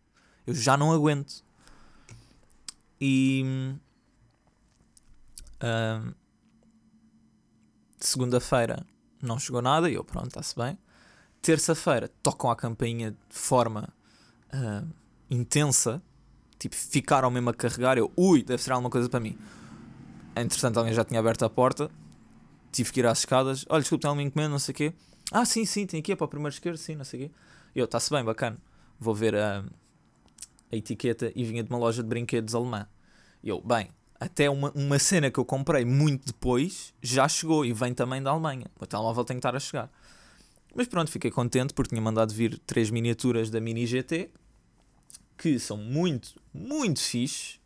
Eu 0.46 0.54
já 0.54 0.76
não 0.76 0.92
aguento. 0.92 1.42
E. 3.00 3.74
Uh, 5.60 6.14
Segunda-feira 7.98 8.91
não 9.22 9.38
chegou 9.38 9.62
nada 9.62 9.90
e 9.90 9.94
eu, 9.94 10.04
pronto, 10.04 10.28
está-se 10.28 10.54
bem. 10.56 10.76
Terça-feira 11.40 12.10
tocam 12.22 12.50
a 12.50 12.56
campainha 12.56 13.12
de 13.12 13.38
forma 13.38 13.88
uh, 14.52 14.88
intensa 15.30 16.02
tipo, 16.62 16.76
ficaram 16.76 17.30
mesmo 17.30 17.50
a 17.50 17.54
carregar. 17.54 17.98
Eu, 17.98 18.12
ui, 18.16 18.42
deve 18.42 18.62
ser 18.62 18.72
alguma 18.72 18.90
coisa 18.90 19.08
para 19.08 19.18
mim. 19.18 19.36
Entretanto, 20.36 20.78
alguém 20.78 20.94
já 20.94 21.04
tinha 21.04 21.18
aberto 21.18 21.44
a 21.44 21.50
porta. 21.50 21.90
Tive 22.70 22.92
que 22.92 23.00
ir 23.00 23.06
às 23.06 23.18
escadas. 23.18 23.66
Olha, 23.68 23.80
desculpe, 23.80 24.02
tem 24.02 24.08
alguma 24.08 24.22
encomenda, 24.22 24.50
não 24.50 24.58
sei 24.58 24.72
o 24.72 24.76
quê. 24.76 24.92
Ah, 25.30 25.44
sim, 25.44 25.64
sim, 25.64 25.86
tem 25.86 26.00
aqui, 26.00 26.12
é 26.12 26.16
para 26.16 26.24
o 26.24 26.28
primeiro 26.28 26.54
esquerdo, 26.54 26.76
sim, 26.76 26.94
não 26.94 27.04
sei 27.04 27.24
o 27.24 27.28
quê. 27.28 27.34
Eu, 27.74 27.84
está-se 27.86 28.10
bem, 28.10 28.24
bacana. 28.24 28.58
Vou 28.98 29.14
ver 29.14 29.34
a, 29.34 29.64
a 30.70 30.76
etiqueta 30.76 31.32
e 31.34 31.44
vinha 31.44 31.62
de 31.62 31.70
uma 31.70 31.78
loja 31.78 32.02
de 32.02 32.08
brinquedos 32.08 32.54
alemã. 32.54 32.86
E 33.42 33.48
eu, 33.48 33.60
bem, 33.60 33.90
até 34.24 34.48
uma, 34.48 34.70
uma 34.72 34.98
cena 34.98 35.30
que 35.30 35.38
eu 35.38 35.44
comprei 35.44 35.84
muito 35.84 36.26
depois 36.26 36.94
já 37.02 37.28
chegou 37.28 37.64
e 37.64 37.72
vem 37.72 37.92
também 37.92 38.22
da 38.22 38.30
Alemanha. 38.30 38.66
O 38.80 38.86
telemóvel 38.86 39.24
tem 39.24 39.36
que 39.36 39.38
estar 39.38 39.54
a 39.54 39.60
chegar. 39.60 39.90
Mas 40.74 40.86
pronto, 40.86 41.10
fiquei 41.10 41.30
contente 41.30 41.74
porque 41.74 41.90
tinha 41.90 42.00
mandado 42.00 42.32
vir 42.32 42.58
três 42.66 42.90
miniaturas 42.90 43.50
da 43.50 43.60
Mini 43.60 43.86
GT 43.86 44.30
que 45.36 45.58
são 45.58 45.76
muito, 45.76 46.40
muito 46.54 47.00
fixe. 47.00 47.60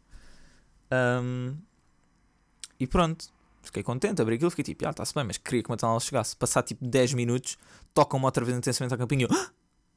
Um, 0.90 1.56
e 2.80 2.86
pronto, 2.86 3.28
Fiquei 3.66 3.82
contente, 3.82 4.22
abri 4.22 4.36
aquilo, 4.36 4.48
fiquei 4.50 4.64
tipo, 4.64 4.86
ah, 4.86 4.90
está-se 4.90 5.12
bem, 5.12 5.24
mas 5.24 5.38
queria 5.38 5.60
que 5.60 5.68
o 5.68 5.72
meu 5.72 5.76
telemóvel 5.76 6.06
chegasse. 6.06 6.36
Passar 6.36 6.62
tipo 6.62 6.86
10 6.86 7.14
minutos, 7.14 7.58
tocam-me 7.92 8.24
outra 8.24 8.44
vez 8.44 8.56
intensamente 8.56 8.94
à 8.94 8.96
campinha. 8.96 9.26
Eu, 9.26 9.36
ah, 9.36 9.50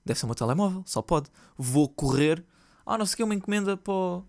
deve 0.03 0.19
ser 0.19 0.25
o 0.25 0.27
meu 0.27 0.35
telemóvel, 0.35 0.81
só 0.87 1.03
pode. 1.03 1.29
Vou 1.55 1.87
correr. 1.87 2.43
Ah, 2.83 2.97
não 2.97 3.05
sei 3.05 3.13
o 3.13 3.17
que, 3.17 3.23
uma 3.23 3.35
encomenda 3.35 3.77
para 3.77 4.23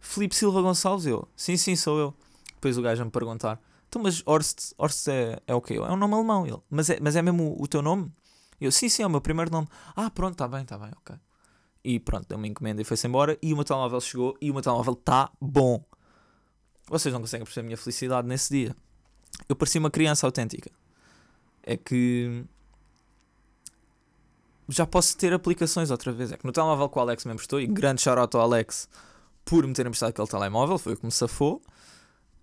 Felipe 0.00 0.34
Silva 0.34 0.60
Gonçalves. 0.62 1.06
Eu, 1.06 1.28
sim, 1.36 1.56
sim, 1.56 1.76
sou 1.76 1.98
eu. 1.98 2.14
Depois 2.54 2.78
o 2.78 2.82
gajo 2.82 3.04
me 3.04 3.10
perguntar, 3.10 3.60
então, 3.88 4.02
mas 4.02 4.22
Horst, 4.26 4.72
Horst 4.78 5.08
é, 5.08 5.40
é 5.46 5.54
o 5.54 5.60
quê? 5.60 5.74
É 5.74 5.90
um 5.92 5.96
nome 5.96 6.14
alemão. 6.14 6.46
Ele, 6.46 6.58
mas 6.70 6.90
é, 6.90 6.98
mas 7.00 7.16
é 7.16 7.22
mesmo 7.22 7.54
o, 7.58 7.62
o 7.62 7.66
teu 7.66 7.82
nome? 7.82 8.10
Eu, 8.60 8.72
sim, 8.72 8.88
sim, 8.88 9.02
é 9.02 9.06
o 9.06 9.10
meu 9.10 9.20
primeiro 9.20 9.50
nome. 9.50 9.68
Ah, 9.94 10.10
pronto, 10.10 10.32
está 10.32 10.48
bem, 10.48 10.62
está 10.62 10.78
bem, 10.78 10.90
ok. 10.96 11.16
E 11.84 12.00
pronto, 12.00 12.26
deu 12.28 12.36
uma 12.38 12.46
encomenda 12.46 12.80
e 12.80 12.84
foi-se 12.84 13.06
embora. 13.06 13.38
E 13.42 13.52
o 13.52 13.56
meu 13.56 13.64
telemóvel 13.64 14.00
chegou 14.00 14.36
e 14.40 14.50
o 14.50 14.54
meu 14.54 14.62
telemóvel 14.62 14.94
está 14.94 15.30
bom. 15.40 15.84
Vocês 16.88 17.12
não 17.12 17.20
conseguem 17.20 17.44
perceber 17.44 17.64
a 17.64 17.66
minha 17.66 17.76
felicidade 17.76 18.26
nesse 18.26 18.52
dia 18.52 18.76
eu 19.48 19.56
parecia 19.56 19.78
uma 19.78 19.90
criança 19.90 20.26
autêntica. 20.26 20.70
É 21.62 21.76
que 21.76 22.44
já 24.68 24.86
posso 24.86 25.16
ter 25.16 25.32
aplicações 25.32 25.90
outra 25.90 26.12
vez. 26.12 26.32
É 26.32 26.36
que 26.36 26.44
no 26.44 26.52
telemóvel 26.52 26.88
que 26.88 26.98
o 26.98 27.00
Alex 27.00 27.24
me 27.24 27.32
emprestou, 27.32 27.60
e 27.60 27.66
grande 27.66 28.02
shout 28.02 28.36
ao 28.36 28.42
Alex 28.42 28.88
por 29.46 29.64
me 29.66 29.72
ter 29.72 29.86
emprestado 29.86 30.10
aquele 30.10 30.26
telemóvel, 30.26 30.76
foi 30.76 30.94
o 30.94 30.96
que 30.96 31.06
me 31.06 31.12
safou. 31.12 31.62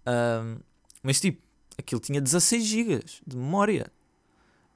Um, 0.07 0.57
mas 1.03 1.19
tipo, 1.19 1.41
aquilo 1.77 2.00
tinha 2.01 2.22
16 2.22 2.63
GB 2.63 3.03
de 3.27 3.38
memória. 3.38 3.91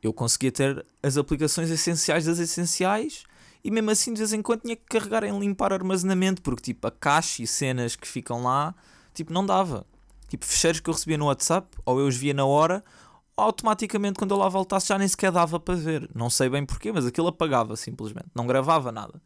Eu 0.04 0.14
conseguia 0.14 0.52
ter 0.52 0.86
as 1.02 1.18
aplicações 1.18 1.72
essenciais 1.72 2.26
das 2.26 2.38
essenciais 2.38 3.24
e 3.64 3.72
mesmo 3.72 3.90
assim 3.90 4.14
de 4.14 4.20
vez 4.20 4.34
em 4.34 4.42
quando 4.42 4.62
tinha 4.62 4.76
que 4.76 4.86
carregar 4.86 5.24
em 5.24 5.40
limpar 5.40 5.72
armazenamento, 5.72 6.42
porque 6.42 6.62
tipo 6.62 6.86
a 6.86 6.92
caixa 6.92 7.42
e 7.42 7.48
cenas 7.48 7.96
que 7.96 8.08
ficam 8.08 8.44
lá, 8.44 8.76
tipo, 9.14 9.34
não 9.34 9.46
dava. 9.46 9.86
Tipo, 10.28 10.46
fecheiros 10.46 10.82
que 10.82 10.90
eu 10.90 10.94
recebia 10.94 11.18
no 11.18 11.26
WhatsApp, 11.26 11.68
ou 11.86 12.00
eu 12.00 12.08
os 12.08 12.18
via 12.18 12.34
na 12.34 12.46
hora, 12.46 12.84
automaticamente 13.38 14.20
quando 14.20 14.32
eu 14.32 14.38
lá 14.38 14.50
voltasse 14.50 14.88
já 14.88 14.98
nem 14.98 15.08
sequer 15.08 15.32
dava 15.32 15.60
para 15.60 15.76
ver. 15.76 16.10
Não 16.14 16.30
sei 16.30 16.50
bem 16.50 16.66
porquê, 16.66 16.92
mas 16.92 17.06
aquilo 17.06 17.28
apagava 17.28 17.78
simplesmente. 17.78 18.28
Não 18.36 18.46
gravava 18.46 18.92
nada. 18.92 19.22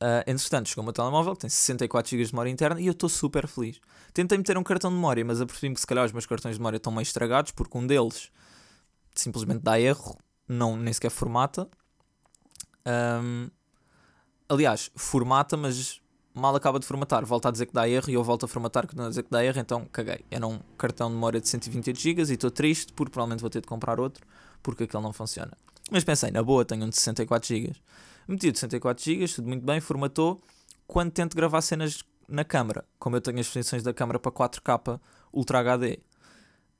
Uh, 0.00 0.22
entretanto, 0.28 0.68
chegou 0.68 0.82
o 0.82 0.84
meu 0.84 0.92
telemóvel 0.92 1.34
que 1.34 1.40
tem 1.40 1.50
64 1.50 2.08
GB 2.08 2.24
de 2.24 2.32
memória 2.32 2.50
interna 2.50 2.80
e 2.80 2.86
eu 2.86 2.92
estou 2.92 3.08
super 3.08 3.48
feliz. 3.48 3.80
Tentei 4.14 4.38
meter 4.38 4.56
um 4.56 4.62
cartão 4.62 4.90
de 4.90 4.96
memória, 4.96 5.24
mas 5.24 5.40
apercebi-me 5.40 5.74
que 5.74 5.80
se 5.80 5.86
calhar 5.86 6.04
os 6.04 6.12
meus 6.12 6.24
cartões 6.24 6.54
de 6.54 6.60
memória 6.60 6.76
estão 6.76 6.92
meio 6.92 7.02
estragados 7.02 7.50
porque 7.50 7.76
um 7.76 7.86
deles 7.86 8.30
simplesmente 9.12 9.62
dá 9.62 9.80
erro, 9.80 10.16
não, 10.46 10.76
nem 10.76 10.92
sequer 10.92 11.10
formata. 11.10 11.68
Um, 12.86 13.50
aliás, 14.48 14.90
formata, 14.94 15.56
mas 15.56 16.00
mal 16.32 16.54
acaba 16.54 16.78
de 16.78 16.86
formatar, 16.86 17.26
volta 17.26 17.48
a 17.48 17.50
dizer 17.50 17.66
que 17.66 17.72
dá 17.72 17.88
erro 17.88 18.08
e 18.08 18.14
eu 18.14 18.22
volto 18.22 18.44
a 18.44 18.48
formatar 18.48 18.86
que 18.86 18.96
não 18.96 19.06
a 19.06 19.08
dizer 19.08 19.24
que 19.24 19.30
dá 19.30 19.44
erro, 19.44 19.58
então 19.58 19.84
caguei. 19.86 20.24
Era 20.30 20.46
um 20.46 20.60
cartão 20.78 21.08
de 21.08 21.14
memória 21.14 21.40
de 21.40 21.48
128 21.48 21.98
GB 21.98 22.22
e 22.22 22.34
estou 22.34 22.50
triste 22.52 22.92
porque 22.92 23.10
provavelmente 23.10 23.40
vou 23.40 23.50
ter 23.50 23.60
de 23.60 23.66
comprar 23.66 23.98
outro 23.98 24.24
porque 24.62 24.84
aquele 24.84 25.02
não 25.02 25.12
funciona. 25.12 25.52
Mas 25.90 26.04
pensei, 26.04 26.30
na 26.30 26.42
boa, 26.42 26.64
tenho 26.64 26.84
um 26.84 26.88
de 26.88 26.96
64 26.96 27.48
GB. 27.48 27.74
Meti 28.28 28.48
o 28.48 28.52
de 28.52 28.58
64 28.58 29.02
GB, 29.02 29.26
tudo 29.26 29.48
muito 29.48 29.64
bem, 29.64 29.80
formatou. 29.80 30.38
Quando 30.86 31.10
tento 31.10 31.34
gravar 31.34 31.62
cenas 31.62 32.04
na 32.28 32.44
câmara, 32.44 32.84
como 32.98 33.16
eu 33.16 33.22
tenho 33.22 33.40
as 33.40 33.46
definições 33.46 33.82
da 33.82 33.94
câmara 33.94 34.18
para 34.18 34.30
4K 34.30 35.00
Ultra 35.32 35.60
HD, 35.60 35.98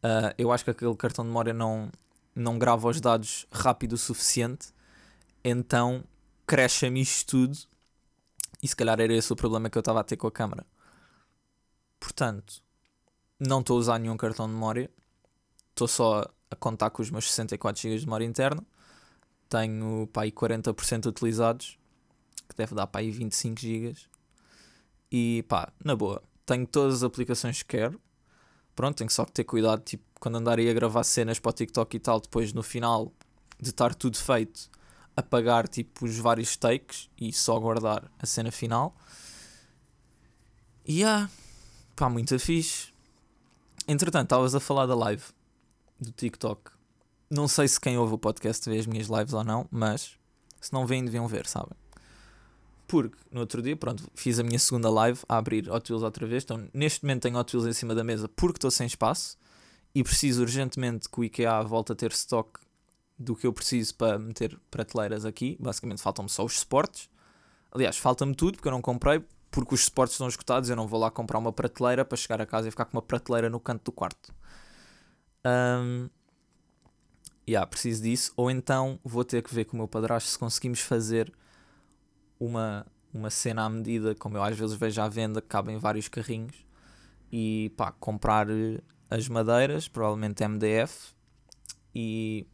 uh, 0.04 0.34
eu 0.36 0.52
acho 0.52 0.62
que 0.62 0.70
aquele 0.70 0.94
cartão 0.94 1.24
de 1.24 1.28
memória 1.30 1.54
não, 1.54 1.90
não 2.34 2.58
grava 2.58 2.86
os 2.88 3.00
dados 3.00 3.46
rápido 3.50 3.94
o 3.94 3.98
suficiente, 3.98 4.68
então 5.42 6.04
cresce-me 6.46 7.00
isto 7.00 7.30
tudo 7.30 7.58
e 8.62 8.68
se 8.68 8.76
calhar 8.76 9.00
era 9.00 9.12
esse 9.12 9.32
o 9.32 9.36
problema 9.36 9.70
que 9.70 9.78
eu 9.78 9.80
estava 9.80 10.00
a 10.00 10.04
ter 10.04 10.16
com 10.16 10.26
a 10.26 10.32
câmera. 10.32 10.66
Portanto, 11.98 12.62
não 13.38 13.60
estou 13.60 13.76
a 13.76 13.80
usar 13.80 13.98
nenhum 13.98 14.16
cartão 14.16 14.46
de 14.46 14.52
memória. 14.52 14.90
Estou 15.70 15.88
só 15.88 16.26
a 16.50 16.56
contar 16.56 16.90
com 16.90 17.00
os 17.00 17.10
meus 17.10 17.30
64 17.30 17.80
GB 17.80 17.98
de 17.98 18.04
memória 18.04 18.24
interna. 18.24 18.62
Tenho 19.48 20.08
para 20.12 20.22
aí 20.22 20.32
40% 20.32 21.06
utilizados, 21.06 21.78
que 22.48 22.56
deve 22.56 22.74
dar 22.74 22.86
para 22.86 23.00
aí 23.00 23.10
25 23.10 23.60
GB. 23.60 23.96
E 25.10 25.44
pá, 25.48 25.72
na 25.82 25.96
boa, 25.96 26.22
tenho 26.44 26.66
todas 26.66 26.96
as 26.96 27.02
aplicações 27.02 27.62
que 27.62 27.76
quero. 27.76 28.00
Pronto, 28.74 28.98
tenho 28.98 29.10
só 29.10 29.24
que 29.24 29.32
ter 29.32 29.44
cuidado, 29.44 29.82
tipo, 29.82 30.04
quando 30.20 30.36
andar 30.36 30.58
aí 30.58 30.68
a 30.68 30.72
gravar 30.72 31.02
cenas 31.04 31.38
para 31.38 31.50
o 31.50 31.52
TikTok 31.52 31.96
e 31.96 32.00
tal, 32.00 32.20
depois 32.20 32.52
no 32.52 32.62
final 32.62 33.12
de 33.60 33.70
estar 33.70 33.94
tudo 33.94 34.16
feito, 34.16 34.70
apagar 35.16 35.66
tipo 35.66 36.04
os 36.04 36.16
vários 36.16 36.56
takes 36.56 37.10
e 37.20 37.32
só 37.32 37.58
guardar 37.58 38.10
a 38.18 38.26
cena 38.26 38.52
final. 38.52 38.94
E 40.86 41.04
ah, 41.04 41.28
pá, 41.96 42.08
muito 42.08 42.38
fixe. 42.38 42.92
Entretanto, 43.86 44.26
estavas 44.26 44.54
a 44.54 44.60
falar 44.60 44.86
da 44.86 44.94
live 44.94 45.24
do 46.00 46.12
TikTok. 46.12 46.77
Não 47.30 47.46
sei 47.46 47.68
se 47.68 47.80
quem 47.80 47.98
ouve 47.98 48.14
o 48.14 48.18
podcast 48.18 48.68
vê 48.68 48.78
as 48.78 48.86
minhas 48.86 49.08
lives 49.08 49.34
ou 49.34 49.44
não, 49.44 49.66
mas 49.70 50.16
se 50.60 50.72
não 50.72 50.86
vêm, 50.86 51.04
deviam 51.04 51.28
ver, 51.28 51.46
sabem? 51.46 51.76
Porque 52.86 53.16
no 53.30 53.40
outro 53.40 53.60
dia, 53.60 53.76
pronto, 53.76 54.10
fiz 54.14 54.38
a 54.38 54.42
minha 54.42 54.58
segunda 54.58 54.88
live 54.88 55.20
a 55.28 55.36
abrir 55.36 55.70
Hot 55.70 55.92
Wheels 55.92 56.02
outra 56.02 56.26
vez. 56.26 56.42
Então, 56.42 56.68
neste 56.72 57.04
momento 57.04 57.22
tenho 57.22 57.38
Hot 57.38 57.54
Wheels 57.54 57.68
em 57.68 57.74
cima 57.74 57.94
da 57.94 58.02
mesa 58.02 58.28
porque 58.28 58.56
estou 58.56 58.70
sem 58.70 58.86
espaço 58.86 59.36
e 59.94 60.02
preciso 60.02 60.40
urgentemente 60.40 61.08
que 61.08 61.20
o 61.20 61.24
IKEA 61.24 61.62
volte 61.62 61.92
a 61.92 61.94
ter 61.94 62.10
stock 62.12 62.58
do 63.18 63.36
que 63.36 63.46
eu 63.46 63.52
preciso 63.52 63.94
para 63.94 64.18
meter 64.18 64.58
prateleiras 64.70 65.26
aqui. 65.26 65.58
Basicamente 65.60 66.00
faltam-me 66.00 66.30
só 66.30 66.44
os 66.44 66.58
suportes. 66.60 67.10
Aliás, 67.70 67.98
falta-me 67.98 68.34
tudo 68.34 68.54
porque 68.56 68.68
eu 68.68 68.72
não 68.72 68.80
comprei, 68.80 69.22
porque 69.50 69.74
os 69.74 69.84
suportes 69.84 70.14
estão 70.14 70.26
esgotados. 70.26 70.70
Eu 70.70 70.76
não 70.76 70.86
vou 70.86 70.98
lá 70.98 71.10
comprar 71.10 71.38
uma 71.38 71.52
prateleira 71.52 72.06
para 72.06 72.16
chegar 72.16 72.40
a 72.40 72.46
casa 72.46 72.68
e 72.68 72.70
ficar 72.70 72.86
com 72.86 72.96
uma 72.96 73.02
prateleira 73.02 73.50
no 73.50 73.60
canto 73.60 73.84
do 73.84 73.92
quarto. 73.92 74.32
Um, 75.44 76.08
yeah, 77.48 77.66
preciso 77.66 78.02
disso. 78.02 78.32
Ou 78.36 78.50
então 78.50 78.98
vou 79.02 79.24
ter 79.24 79.42
que 79.42 79.54
ver 79.54 79.64
com 79.64 79.76
o 79.76 79.78
meu 79.78 79.88
padrasto 79.88 80.30
se 80.30 80.38
conseguimos 80.38 80.80
fazer 80.80 81.32
uma, 82.38 82.86
uma 83.12 83.30
cena 83.30 83.64
à 83.64 83.68
medida, 83.68 84.14
como 84.14 84.36
eu 84.36 84.42
às 84.42 84.56
vezes 84.56 84.76
vejo 84.76 85.00
à 85.00 85.08
venda, 85.08 85.40
que 85.40 85.48
cabem 85.48 85.78
vários 85.78 86.08
carrinhos. 86.08 86.56
E 87.32 87.72
pá, 87.76 87.92
comprar 87.92 88.46
as 89.10 89.28
madeiras, 89.28 89.88
provavelmente 89.88 90.46
MDF, 90.46 91.14
e 91.94 92.46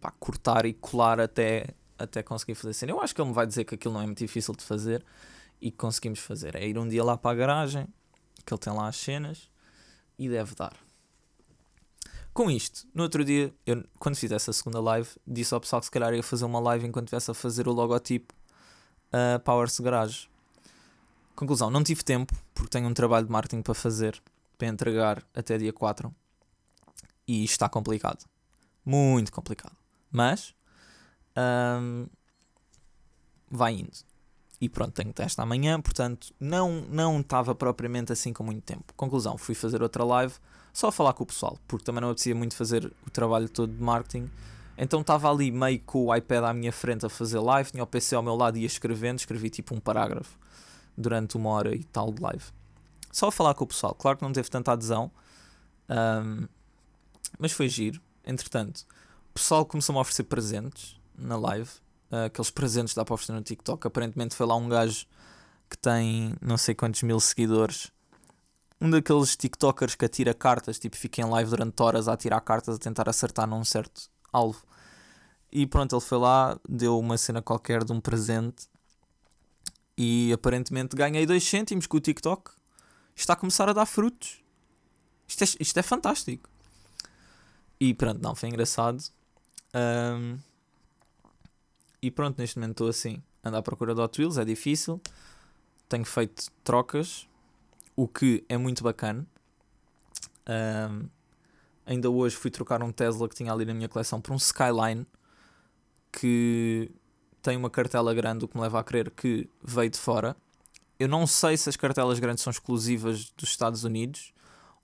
pá, 0.00 0.10
cortar 0.10 0.64
e 0.66 0.72
colar 0.72 1.20
até, 1.20 1.68
até 1.98 2.22
conseguir 2.22 2.54
fazer 2.54 2.72
cena. 2.72 2.92
Eu 2.92 3.00
acho 3.00 3.14
que 3.14 3.20
ele 3.20 3.28
me 3.28 3.34
vai 3.34 3.46
dizer 3.46 3.64
que 3.64 3.74
aquilo 3.74 3.94
não 3.94 4.02
é 4.02 4.06
muito 4.06 4.18
difícil 4.18 4.54
de 4.54 4.64
fazer 4.64 5.04
e 5.60 5.70
que 5.70 5.76
conseguimos 5.76 6.20
fazer. 6.20 6.54
É 6.54 6.66
ir 6.66 6.78
um 6.78 6.88
dia 6.88 7.04
lá 7.04 7.16
para 7.16 7.32
a 7.32 7.34
garagem, 7.34 7.86
que 8.44 8.52
ele 8.52 8.60
tem 8.60 8.72
lá 8.72 8.88
as 8.88 8.96
cenas 8.96 9.50
e 10.18 10.28
deve 10.28 10.54
dar. 10.54 10.85
Com 12.36 12.50
isto, 12.50 12.86
no 12.92 13.02
outro 13.02 13.24
dia, 13.24 13.50
eu, 13.64 13.82
quando 13.98 14.14
fiz 14.14 14.30
essa 14.30 14.52
segunda 14.52 14.78
live, 14.78 15.08
disse 15.26 15.54
ao 15.54 15.60
pessoal 15.60 15.80
que 15.80 15.86
se 15.86 15.90
calhar 15.90 16.12
ia 16.12 16.22
fazer 16.22 16.44
uma 16.44 16.60
live 16.60 16.86
enquanto 16.86 17.06
estivesse 17.06 17.30
a 17.30 17.34
fazer 17.34 17.66
o 17.66 17.72
logotipo 17.72 18.34
uh, 19.06 19.40
Powers 19.40 19.80
Garage. 19.80 20.28
Conclusão, 21.34 21.70
não 21.70 21.82
tive 21.82 22.04
tempo, 22.04 22.34
porque 22.54 22.68
tenho 22.68 22.88
um 22.88 22.92
trabalho 22.92 23.24
de 23.24 23.32
marketing 23.32 23.62
para 23.62 23.72
fazer, 23.72 24.22
para 24.58 24.68
entregar 24.68 25.24
até 25.34 25.56
dia 25.56 25.72
4. 25.72 26.14
E 27.26 27.42
está 27.42 27.70
complicado. 27.70 28.26
Muito 28.84 29.32
complicado. 29.32 29.74
Mas 30.12 30.54
um, 31.80 32.06
vai 33.50 33.76
indo. 33.76 33.96
E 34.60 34.68
pronto, 34.68 34.92
tenho 34.92 35.14
teste 35.14 35.40
amanhã, 35.40 35.80
portanto 35.80 36.34
não 36.38 36.82
não 36.82 37.20
estava 37.20 37.54
propriamente 37.54 38.12
assim 38.12 38.34
com 38.34 38.44
muito 38.44 38.62
tempo. 38.62 38.92
Conclusão, 38.94 39.38
fui 39.38 39.54
fazer 39.54 39.82
outra 39.82 40.04
live 40.04 40.34
só 40.76 40.88
a 40.88 40.92
falar 40.92 41.14
com 41.14 41.24
o 41.24 41.26
pessoal, 41.26 41.58
porque 41.66 41.84
também 41.84 42.02
não 42.02 42.10
apetecia 42.10 42.34
muito 42.34 42.54
fazer 42.54 42.92
o 43.06 43.10
trabalho 43.10 43.48
todo 43.48 43.72
de 43.72 43.82
marketing. 43.82 44.30
Então 44.76 45.00
estava 45.00 45.30
ali 45.30 45.50
meio 45.50 45.80
com 45.80 46.04
o 46.04 46.14
iPad 46.14 46.44
à 46.44 46.52
minha 46.52 46.70
frente 46.70 47.06
a 47.06 47.08
fazer 47.08 47.38
live, 47.38 47.70
tinha 47.70 47.82
o 47.82 47.86
PC 47.86 48.14
ao 48.14 48.22
meu 48.22 48.34
lado 48.36 48.58
e 48.58 48.60
ia 48.60 48.66
escrevendo, 48.66 49.18
escrevi 49.18 49.48
tipo 49.48 49.74
um 49.74 49.80
parágrafo 49.80 50.38
durante 50.94 51.34
uma 51.34 51.48
hora 51.48 51.74
e 51.74 51.82
tal 51.82 52.12
de 52.12 52.20
live. 52.20 52.44
Só 53.10 53.28
a 53.28 53.32
falar 53.32 53.54
com 53.54 53.64
o 53.64 53.66
pessoal. 53.66 53.94
Claro 53.94 54.18
que 54.18 54.24
não 54.24 54.32
teve 54.32 54.50
tanta 54.50 54.72
adesão, 54.72 55.10
um, 55.88 56.46
mas 57.38 57.52
foi 57.52 57.70
giro. 57.70 57.98
Entretanto, 58.22 58.84
pessoal 59.36 59.64
começou-me 59.64 59.98
a 59.98 60.02
oferecer 60.02 60.24
presentes 60.24 60.98
na 61.16 61.36
live. 61.36 61.70
Uh, 62.10 62.26
aqueles 62.26 62.50
presentes 62.50 62.92
que 62.92 62.96
dá 62.96 63.04
para 63.04 63.14
oferecer 63.14 63.32
no 63.32 63.42
TikTok. 63.42 63.86
Aparentemente 63.86 64.34
foi 64.34 64.46
lá 64.46 64.56
um 64.56 64.68
gajo 64.68 65.06
que 65.70 65.76
tem 65.76 66.34
não 66.40 66.56
sei 66.56 66.74
quantos 66.74 67.02
mil 67.02 67.20
seguidores. 67.20 67.92
Um 68.80 68.90
daqueles 68.90 69.36
TikTokers 69.36 69.94
que 69.94 70.04
atira 70.04 70.34
cartas, 70.34 70.78
tipo, 70.78 70.96
fica 70.96 71.22
em 71.22 71.24
live 71.24 71.50
durante 71.50 71.82
horas 71.82 72.08
a 72.08 72.12
atirar 72.12 72.40
cartas 72.42 72.76
a 72.76 72.78
tentar 72.78 73.08
acertar 73.08 73.46
num 73.46 73.64
certo 73.64 74.10
alvo. 74.32 74.62
E 75.50 75.66
pronto, 75.66 75.94
ele 75.94 76.02
foi 76.02 76.18
lá, 76.18 76.58
deu 76.68 76.98
uma 76.98 77.16
cena 77.16 77.40
qualquer 77.40 77.84
de 77.84 77.92
um 77.92 78.00
presente 78.00 78.68
e 79.96 80.30
aparentemente 80.32 80.94
ganhei 80.94 81.24
2 81.24 81.42
cêntimos 81.42 81.86
com 81.86 81.96
o 81.96 82.00
TikTok. 82.00 82.50
Está 83.14 83.32
a 83.32 83.36
começar 83.36 83.68
a 83.68 83.72
dar 83.72 83.86
frutos. 83.86 84.42
Isto 85.26 85.44
é, 85.44 85.46
isto 85.60 85.78
é 85.78 85.82
fantástico. 85.82 86.48
E 87.80 87.94
pronto, 87.94 88.20
não, 88.22 88.34
foi 88.34 88.50
engraçado. 88.50 89.02
Um, 89.74 90.38
e 92.02 92.10
pronto, 92.10 92.38
neste 92.38 92.58
momento 92.58 92.72
estou 92.72 92.88
assim. 92.88 93.22
Ando 93.42 93.56
à 93.56 93.62
procura 93.62 93.94
de 93.94 94.00
Hot 94.00 94.20
Wheels, 94.20 94.36
é 94.36 94.44
difícil. 94.44 95.00
Tenho 95.88 96.04
feito 96.04 96.50
trocas, 96.62 97.26
o 97.96 98.06
que 98.06 98.44
é 98.48 98.56
muito 98.56 98.84
bacana. 98.84 99.26
Um, 100.48 101.08
ainda 101.84 102.10
hoje 102.10 102.36
fui 102.36 102.50
trocar 102.50 102.82
um 102.82 102.92
Tesla 102.92 103.28
que 103.28 103.34
tinha 103.34 103.52
ali 103.52 103.64
na 103.64 103.74
minha 103.74 103.88
coleção 103.88 104.20
por 104.20 104.32
um 104.32 104.36
Skyline 104.36 105.06
que 106.12 106.90
tem 107.42 107.56
uma 107.56 107.70
cartela 107.70 108.14
grande, 108.14 108.44
o 108.44 108.48
que 108.48 108.56
me 108.56 108.62
leva 108.62 108.78
a 108.78 108.84
crer 108.84 109.10
que 109.10 109.48
veio 109.62 109.90
de 109.90 109.98
fora. 109.98 110.36
Eu 110.98 111.08
não 111.08 111.26
sei 111.26 111.56
se 111.56 111.68
as 111.68 111.76
cartelas 111.76 112.18
grandes 112.18 112.42
são 112.42 112.50
exclusivas 112.50 113.30
dos 113.36 113.50
Estados 113.50 113.84
Unidos 113.84 114.32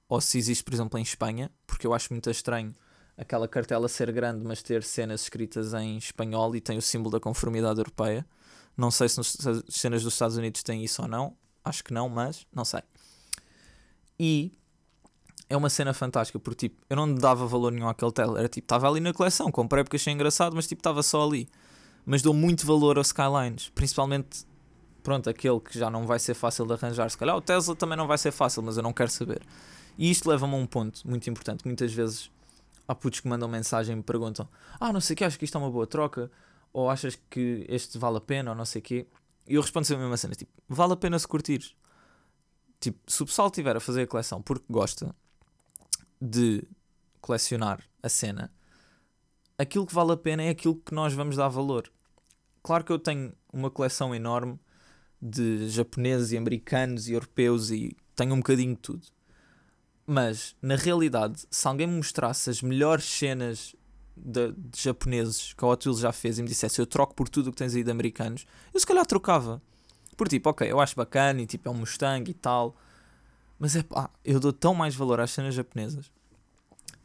ou 0.09 0.21
se 0.21 0.39
existe, 0.39 0.63
por 0.63 0.75
exemplo, 0.75 0.99
em 0.99 1.03
Espanha, 1.03 1.51
porque 1.67 1.87
eu 1.87 1.95
acho 1.95 2.13
muito 2.13 2.31
estranho 2.31 2.75
aquela 3.17 3.49
cartela 3.49 3.89
ser 3.89 4.11
grande, 4.13 4.45
mas 4.45 4.63
ter 4.63 4.83
cenas 4.83 5.23
escritas 5.23 5.75
em 5.75 5.97
espanhol 5.97 6.55
e 6.55 6.61
tem 6.61 6.77
o 6.77 6.83
símbolo 6.83 7.13
da 7.13 7.21
conformidade 7.21 7.79
europeia. 7.79 8.27
Não 8.77 8.91
sei 8.91 9.09
se 9.09 9.21
as 9.21 9.37
cenas 9.69 10.03
dos 10.03 10.15
Estados 10.15 10.37
Unidos 10.37 10.63
têm 10.63 10.83
isso 10.83 11.03
ou 11.03 11.09
não. 11.09 11.37
Acho 11.65 11.85
que 11.85 11.93
não, 11.93 12.09
mas 12.09 12.47
não 12.53 12.65
sei. 12.65 12.83
E 14.25 14.53
é 15.51 15.57
uma 15.57 15.69
cena 15.69 15.93
fantástica, 15.93 16.39
porque 16.39 16.69
tipo, 16.69 16.81
eu 16.89 16.95
não 16.95 17.13
dava 17.13 17.45
valor 17.45 17.73
nenhum 17.73 17.89
àquele 17.89 18.13
Tesla. 18.13 18.39
Era 18.39 18.49
tipo, 18.49 18.65
estava 18.65 18.89
ali 18.89 19.01
na 19.01 19.13
coleção, 19.13 19.51
comprei 19.51 19.83
porque 19.83 19.97
achei 19.97 20.13
engraçado, 20.13 20.55
mas 20.55 20.69
tipo, 20.69 20.79
estava 20.79 21.03
só 21.03 21.27
ali. 21.27 21.49
Mas 22.07 22.23
dou 22.23 22.33
muito 22.33 22.65
valor 22.65 22.99
aos 22.99 23.09
Skylines, 23.09 23.71
principalmente 23.71 24.47
pronto, 25.03 25.29
aquele 25.29 25.59
que 25.59 25.77
já 25.77 25.91
não 25.91 26.07
vai 26.07 26.21
ser 26.21 26.35
fácil 26.35 26.65
de 26.65 26.73
arranjar. 26.73 27.11
Se 27.11 27.19
calhar 27.19 27.37
o 27.37 27.41
Tesla 27.41 27.75
também 27.75 27.99
não 27.99 28.07
vai 28.07 28.17
ser 28.17 28.31
fácil, 28.31 28.63
mas 28.63 28.77
eu 28.77 28.83
não 28.85 28.93
quero 28.93 29.11
saber. 29.11 29.43
E 29.99 30.09
isto 30.09 30.31
leva-me 30.31 30.55
a 30.55 30.57
um 30.57 30.67
ponto 30.67 31.03
muito 31.05 31.29
importante. 31.29 31.67
Muitas 31.67 31.93
vezes 31.93 32.31
há 32.87 32.95
putos 32.95 33.19
que 33.19 33.27
mandam 33.27 33.49
mensagem 33.49 33.95
e 33.95 33.97
me 33.97 34.05
perguntam: 34.05 34.49
Ah, 34.79 34.93
não 34.93 35.01
sei 35.01 35.15
o 35.15 35.17
que, 35.17 35.25
acho 35.25 35.37
que 35.37 35.45
isto 35.45 35.59
é 35.59 35.61
uma 35.61 35.71
boa 35.71 35.87
troca, 35.89 36.31
ou 36.73 36.89
achas 36.89 37.19
que 37.29 37.67
este 37.69 37.99
vale 37.99 38.19
a 38.19 38.21
pena, 38.21 38.53
ou 38.53 38.57
não 38.57 38.65
sei 38.65 38.79
o 38.79 38.83
quê. 38.85 39.09
E 39.49 39.55
eu 39.57 39.63
respondo 39.63 39.85
sempre 39.85 40.03
a 40.03 40.05
mesma 40.05 40.17
cena: 40.17 40.37
tipo, 40.37 40.53
vale 40.69 40.93
a 40.93 40.97
pena 40.97 41.19
se 41.19 41.27
curtires. 41.27 41.75
Tipo, 42.83 42.99
se 43.07 43.23
o 43.23 43.27
pessoal 43.27 43.47
estiver 43.47 43.77
a 43.77 43.81
fazer 43.81 44.03
a 44.03 44.07
coleção 44.09 44.43
porque 44.43 44.65
gosta 44.69 45.15
de 46.21 46.65
colecionar 47.21 47.81
a 48.03 48.09
cena, 48.09 48.53
aquilo 49.57 49.87
que 49.87 49.95
vale 49.95 50.11
a 50.11 50.17
pena 50.17 50.43
é 50.43 50.49
aquilo 50.49 50.75
que 50.75 50.93
nós 50.93 51.15
vamos 51.15 51.37
dar 51.37 51.49
valor. 51.49 51.89
Claro 52.61 52.83
que 52.83 52.91
eu 52.91 52.99
tenho 52.99 53.33
uma 53.53 53.71
coleção 53.71 54.13
enorme 54.13 54.59
de 55.21 55.69
japoneses 55.69 56.33
e 56.33 56.37
americanos 56.37 57.07
e 57.07 57.13
europeus 57.13 57.71
e 57.71 57.97
tenho 58.17 58.35
um 58.35 58.39
bocadinho 58.39 58.75
de 58.75 58.81
tudo. 58.81 59.07
Mas, 60.05 60.57
na 60.61 60.75
realidade, 60.75 61.47
se 61.49 61.69
alguém 61.69 61.87
me 61.87 61.99
mostrasse 61.99 62.51
as 62.51 62.63
melhores 62.63 63.05
cenas 63.05 63.77
de, 64.17 64.51
de 64.51 64.83
japoneses 64.83 65.53
que 65.53 65.65
a 65.65 65.69
Hot 65.69 65.89
Wheels 65.89 66.01
já 66.01 66.11
fez 66.11 66.37
e 66.37 66.43
me 66.43 66.49
dissesse 66.49 66.81
eu 66.81 66.87
troco 66.87 67.15
por 67.15 67.29
tudo 67.29 67.47
o 67.47 67.53
que 67.53 67.59
tens 67.59 67.77
aí 67.77 67.85
de 67.85 67.91
americanos, 67.93 68.45
eu 68.75 68.81
se 68.81 68.87
calhar 68.87 69.07
trocava. 69.07 69.63
Por 70.17 70.29
tipo, 70.29 70.51
ok, 70.51 70.71
eu 70.71 70.81
acho 70.81 70.95
bacana 70.95 71.41
e 71.41 71.47
tipo 71.47 71.69
é 71.69 71.73
um 71.73 71.77
Mustang 71.77 72.31
e 72.31 72.35
tal, 72.35 72.77
mas 73.59 73.77
é 73.77 73.83
pá, 73.83 74.11
eu 74.25 74.39
dou 74.39 74.53
tão 74.53 74.75
mais 74.75 74.95
valor 74.95 75.21
às 75.21 75.31
cenas 75.31 75.55
japonesas. 75.55 76.11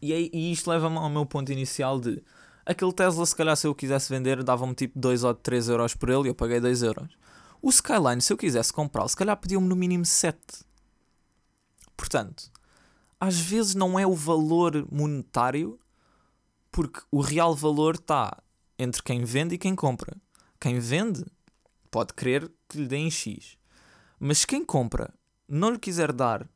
E, 0.02 0.14
aí, 0.14 0.30
e 0.34 0.52
isto 0.52 0.70
leva-me 0.70 0.98
ao 0.98 1.10
meu 1.10 1.26
ponto 1.26 1.52
inicial 1.52 2.00
de 2.00 2.22
aquele 2.66 2.94
Tesla, 2.94 3.26
se 3.26 3.36
calhar 3.36 3.56
se 3.56 3.66
eu 3.66 3.74
quisesse 3.74 4.10
vender, 4.10 4.44
dava-me 4.44 4.76
tipo 4.76 5.00
2 5.00 5.24
ou 5.24 5.34
3 5.34 5.70
euros 5.70 5.96
por 5.96 6.10
ele 6.10 6.26
e 6.26 6.28
eu 6.28 6.36
paguei 6.36 6.60
2 6.60 6.84
euros. 6.84 7.18
O 7.62 7.70
Skyline, 7.70 8.22
se 8.22 8.32
eu 8.32 8.38
quisesse 8.38 8.72
comprá-lo, 8.72 9.10
se 9.10 9.16
calhar 9.16 9.36
pediam-me 9.38 9.68
no 9.68 9.76
mínimo 9.76 10.06
7. 10.06 10.38
Portanto, 11.96 12.52
às 13.20 13.40
vezes 13.40 13.74
não 13.74 13.98
é 13.98 14.06
o 14.06 14.14
valor 14.14 14.88
monetário, 14.92 15.80
porque 16.72 17.02
o 17.12 17.22
real 17.22 17.56
valor 17.56 17.96
está 17.96 18.38
entre 18.78 19.02
quem 19.02 19.24
vende 19.24 19.56
e 19.56 19.58
quem 19.58 19.76
compra. 19.76 20.16
Quem 20.60 20.80
vende 20.80 21.26
pode 21.88 22.14
querer 22.14 22.52
que 22.68 22.78
lhe 22.78 22.88
deem 22.88 23.10
X, 23.10 23.58
mas 24.20 24.46
quem 24.46 24.64
compra 24.64 25.14
não 25.48 25.72
lhe 25.72 25.80
quiser 25.80 26.12
dar 26.12 26.48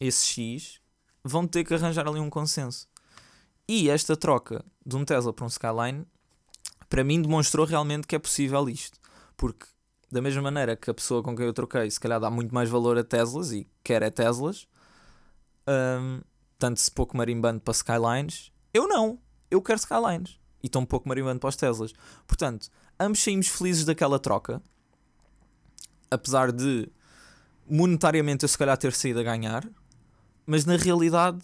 esse 0.00 0.26
X, 0.26 0.80
vão 1.22 1.46
ter 1.46 1.64
que 1.64 1.74
arranjar 1.74 2.06
ali 2.06 2.20
um 2.20 2.30
consenso. 2.30 2.88
E 3.66 3.90
esta 3.90 4.16
troca 4.16 4.64
de 4.84 4.96
um 4.96 5.04
Tesla 5.04 5.32
para 5.32 5.44
um 5.44 5.48
Skyline, 5.48 6.06
para 6.88 7.04
mim 7.04 7.20
demonstrou 7.20 7.66
realmente 7.66 8.06
que 8.06 8.16
é 8.16 8.18
possível 8.18 8.68
isto. 8.68 8.98
Porque 9.36 9.66
da 10.10 10.22
mesma 10.22 10.40
maneira 10.40 10.74
que 10.74 10.90
a 10.90 10.94
pessoa 10.94 11.22
com 11.22 11.36
quem 11.36 11.44
eu 11.44 11.52
troquei 11.52 11.90
se 11.90 12.00
calhar 12.00 12.18
dá 12.18 12.30
muito 12.30 12.54
mais 12.54 12.70
valor 12.70 12.96
a 12.96 13.04
Teslas 13.04 13.52
e 13.52 13.68
quer 13.84 14.02
é 14.02 14.10
Teslas, 14.10 14.66
um, 15.68 16.20
tanto 16.58 16.80
se 16.80 16.90
pouco 16.90 17.16
marimbando 17.16 17.60
para 17.60 17.72
Skylines, 17.72 18.50
eu 18.72 18.88
não, 18.88 19.18
eu 19.50 19.60
quero 19.60 19.78
Skylines 19.78 20.38
e 20.62 20.70
um 20.76 20.84
pouco 20.84 21.08
marimbando 21.08 21.40
para 21.40 21.48
os 21.48 21.56
Teslas. 21.56 21.92
Portanto, 22.26 22.68
ambos 22.98 23.22
saímos 23.22 23.48
felizes 23.48 23.84
daquela 23.84 24.18
troca, 24.18 24.62
apesar 26.10 26.52
de 26.52 26.88
monetariamente 27.68 28.44
eu 28.44 28.48
se 28.48 28.58
calhar 28.58 28.76
ter 28.76 28.92
saído 28.92 29.20
a 29.20 29.22
ganhar, 29.22 29.68
mas 30.46 30.64
na 30.64 30.76
realidade 30.76 31.42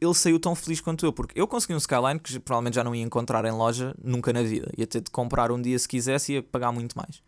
ele 0.00 0.14
saiu 0.14 0.38
tão 0.38 0.54
feliz 0.54 0.80
quanto 0.80 1.06
eu, 1.06 1.12
porque 1.12 1.40
eu 1.40 1.46
consegui 1.46 1.74
um 1.74 1.78
Skyline 1.78 2.18
que 2.18 2.38
provavelmente 2.40 2.74
já 2.74 2.84
não 2.84 2.94
ia 2.94 3.02
encontrar 3.02 3.44
em 3.44 3.52
loja 3.52 3.94
nunca 4.02 4.32
na 4.32 4.42
vida, 4.42 4.70
ia 4.76 4.86
ter 4.86 5.00
de 5.00 5.10
comprar 5.10 5.50
um 5.52 5.60
dia 5.60 5.78
se 5.78 5.88
quisesse 5.88 6.32
e 6.32 6.34
ia 6.36 6.42
pagar 6.42 6.72
muito 6.72 6.96
mais. 6.96 7.22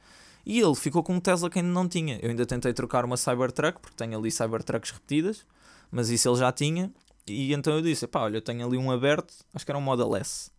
E 0.45 0.61
ele 0.61 0.75
ficou 0.77 1.03
com 1.03 1.15
um 1.15 1.21
Tesla 1.21 1.51
que 1.51 1.59
ainda 1.59 1.73
não 1.73 1.89
tinha. 1.89 2.21
Eu 2.23 2.31
ainda 2.31 2.47
tentei 2.47 2.73
trocar 2.73 3.05
uma 3.05 3.17
Cybertruck, 3.17 3.81
porque 3.81 3.97
tenho 3.97 4.17
ali 4.17 4.31
Cybertrucks 4.31 4.93
repetidas, 4.93 5.45
mas 5.91 6.09
isso 6.09 6.29
ele 6.29 6.37
já 6.37 6.53
tinha. 6.53 6.93
E 7.27 7.53
então 7.53 7.75
eu 7.75 7.83
disse: 7.83 8.07
pá, 8.07 8.21
olha, 8.21 8.37
eu 8.37 8.43
tenho 8.43 8.65
ali 8.65 8.79
um 8.79 8.89
aberto, 8.93 9.35
acho 9.53 9.65
que 9.65 9.73
era 9.73 9.79
um 9.79 9.83
Model 9.83 10.15
S. 10.15 10.53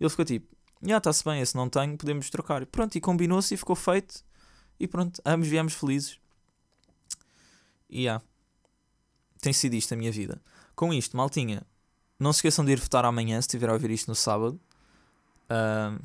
Ele 0.00 0.10
ficou 0.10 0.24
tipo: 0.24 0.56
já 0.82 0.98
está-se 0.98 1.24
bem, 1.24 1.40
esse 1.40 1.56
não 1.56 1.68
tenho, 1.68 1.96
podemos 1.96 2.30
trocar. 2.30 2.64
Pronto, 2.66 2.96
e 2.96 3.00
combinou-se 3.00 3.52
e 3.54 3.56
ficou 3.56 3.76
feito. 3.76 4.24
E 4.78 4.86
pronto, 4.86 5.20
ambos 5.26 5.48
viemos 5.48 5.74
felizes. 5.74 6.18
E 7.90 8.02
yeah. 8.02 8.22
tem 9.40 9.52
sido 9.52 9.74
isto 9.74 9.92
a 9.94 9.96
minha 9.96 10.12
vida. 10.12 10.40
Com 10.76 10.92
isto, 10.92 11.16
maltinha, 11.16 11.66
não 12.18 12.32
se 12.32 12.38
esqueçam 12.38 12.64
de 12.64 12.72
ir 12.72 12.80
votar 12.80 13.04
amanhã 13.04 13.40
se 13.40 13.46
estiver 13.46 13.68
a 13.68 13.72
ouvir 13.72 13.90
isto 13.90 14.08
no 14.08 14.14
sábado. 14.14 14.60
Uh, 15.50 16.00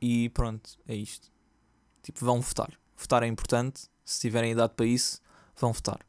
e 0.00 0.28
pronto, 0.30 0.78
é 0.86 0.94
isto. 0.94 1.32
Tipo, 2.02 2.24
vão 2.24 2.40
votar. 2.40 2.72
Votar 2.96 3.22
é 3.22 3.26
importante. 3.26 3.88
Se 4.04 4.20
tiverem 4.20 4.52
idade 4.52 4.74
para 4.74 4.86
isso, 4.86 5.20
vão 5.56 5.72
votar. 5.72 6.00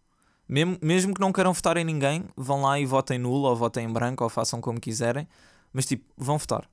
Mesmo, 0.47 0.77
mesmo 0.81 1.13
que 1.13 1.21
não 1.21 1.31
queiram 1.31 1.53
votar 1.53 1.77
em 1.77 1.83
ninguém, 1.83 2.25
vão 2.35 2.61
lá 2.61 2.79
e 2.79 2.85
votem 2.85 3.19
nulo, 3.19 3.47
ou 3.47 3.55
votem 3.55 3.85
em 3.85 3.91
branco, 3.91 4.23
ou 4.23 4.29
façam 4.29 4.61
como 4.61 4.79
quiserem. 4.79 5.27
Mas, 5.73 5.85
tipo, 5.85 6.05
vão 6.17 6.37
votar. 6.37 6.69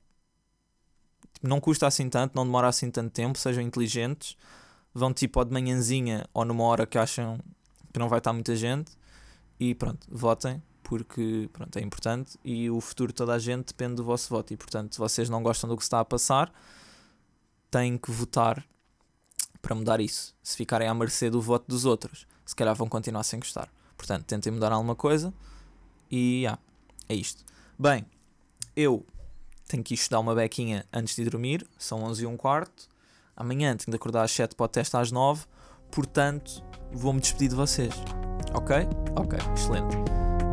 Tipo, 1.33 1.47
não 1.47 1.59
custa 1.59 1.87
assim 1.87 2.09
tanto, 2.09 2.35
não 2.35 2.45
demora 2.45 2.67
assim 2.67 2.89
tanto 2.89 3.11
tempo, 3.11 3.37
sejam 3.37 3.63
inteligentes. 3.63 4.35
Vão, 4.93 5.13
tipo, 5.13 5.39
ou 5.39 5.45
de 5.45 5.51
manhãzinha, 5.53 6.25
ou 6.33 6.43
numa 6.43 6.63
hora 6.63 6.85
que 6.85 6.97
acham 6.97 7.39
que 7.93 7.99
não 7.99 8.09
vai 8.09 8.19
estar 8.19 8.33
muita 8.33 8.55
gente. 8.55 8.91
E 9.59 9.73
pronto, 9.75 10.07
votem, 10.09 10.61
porque 10.83 11.49
pronto, 11.53 11.77
é 11.77 11.81
importante. 11.81 12.37
E 12.43 12.69
o 12.69 12.79
futuro 12.81 13.11
de 13.11 13.15
toda 13.15 13.33
a 13.33 13.39
gente 13.39 13.67
depende 13.67 13.95
do 13.95 14.03
vosso 14.03 14.29
voto. 14.29 14.53
E, 14.53 14.57
portanto, 14.57 14.93
se 14.93 14.99
vocês 14.99 15.29
não 15.29 15.43
gostam 15.43 15.69
do 15.69 15.77
que 15.77 15.83
está 15.83 15.99
a 15.99 16.05
passar, 16.05 16.51
têm 17.69 17.97
que 17.97 18.11
votar 18.11 18.63
para 19.61 19.75
mudar 19.75 19.99
isso. 19.99 20.35
Se 20.41 20.55
ficarem 20.55 20.87
à 20.87 20.93
mercê 20.93 21.29
do 21.29 21.41
voto 21.41 21.65
dos 21.67 21.85
outros, 21.85 22.25
se 22.45 22.55
calhar 22.55 22.75
vão 22.75 22.87
continuar 22.87 23.23
sem 23.23 23.39
gostar. 23.39 23.69
Portanto, 23.97 24.25
tentem 24.25 24.51
mudar 24.51 24.71
alguma 24.71 24.95
coisa 24.95 25.33
e 26.09 26.43
yeah, 26.43 26.59
é 27.09 27.15
isto. 27.15 27.43
Bem, 27.77 28.05
eu 28.77 29.03
tenho 29.67 29.83
que 29.83 29.95
ir 29.95 29.97
estudar 29.97 30.19
uma 30.19 30.35
bequinha 30.35 30.85
antes 30.93 31.15
de 31.15 31.25
dormir, 31.25 31.67
são 31.79 32.03
11 32.03 32.23
e 32.23 32.27
um 32.27 32.37
quarto. 32.37 32.87
Amanhã 33.35 33.75
tenho 33.75 33.89
de 33.89 33.95
acordar 33.95 34.23
às 34.23 34.31
7 34.31 34.55
para 34.55 34.65
o 34.65 34.67
teste 34.67 34.95
às 34.95 35.11
9, 35.11 35.45
portanto, 35.91 36.63
vou-me 36.93 37.19
despedir 37.19 37.49
de 37.49 37.55
vocês. 37.55 37.93
Ok? 38.53 38.75
Ok, 39.15 39.39
excelente. 39.55 39.97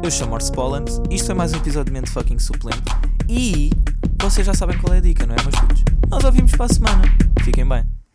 Eu 0.03 0.11
chamo 0.11 0.35
Orse 0.35 0.51
Poland, 0.51 0.91
isto 1.11 1.27
foi 1.27 1.35
mais 1.35 1.53
um 1.53 1.59
episódio 1.59 1.93
de 1.93 1.93
Mente 1.93 2.11
Fucking 2.11 2.39
Suplente 2.39 2.83
e 3.29 3.71
vocês 4.21 4.47
já 4.47 4.55
sabem 4.55 4.79
qual 4.79 4.95
é 4.95 4.99
a 4.99 5.01
dica, 5.01 5.27
não 5.27 5.35
é, 5.35 5.43
meus 5.43 5.55
filhos? 5.55 5.85
Nós 6.09 6.25
ouvimos 6.25 6.53
para 6.53 6.65
a 6.65 6.69
semana. 6.69 7.03
Fiquem 7.45 7.69
bem. 7.69 7.94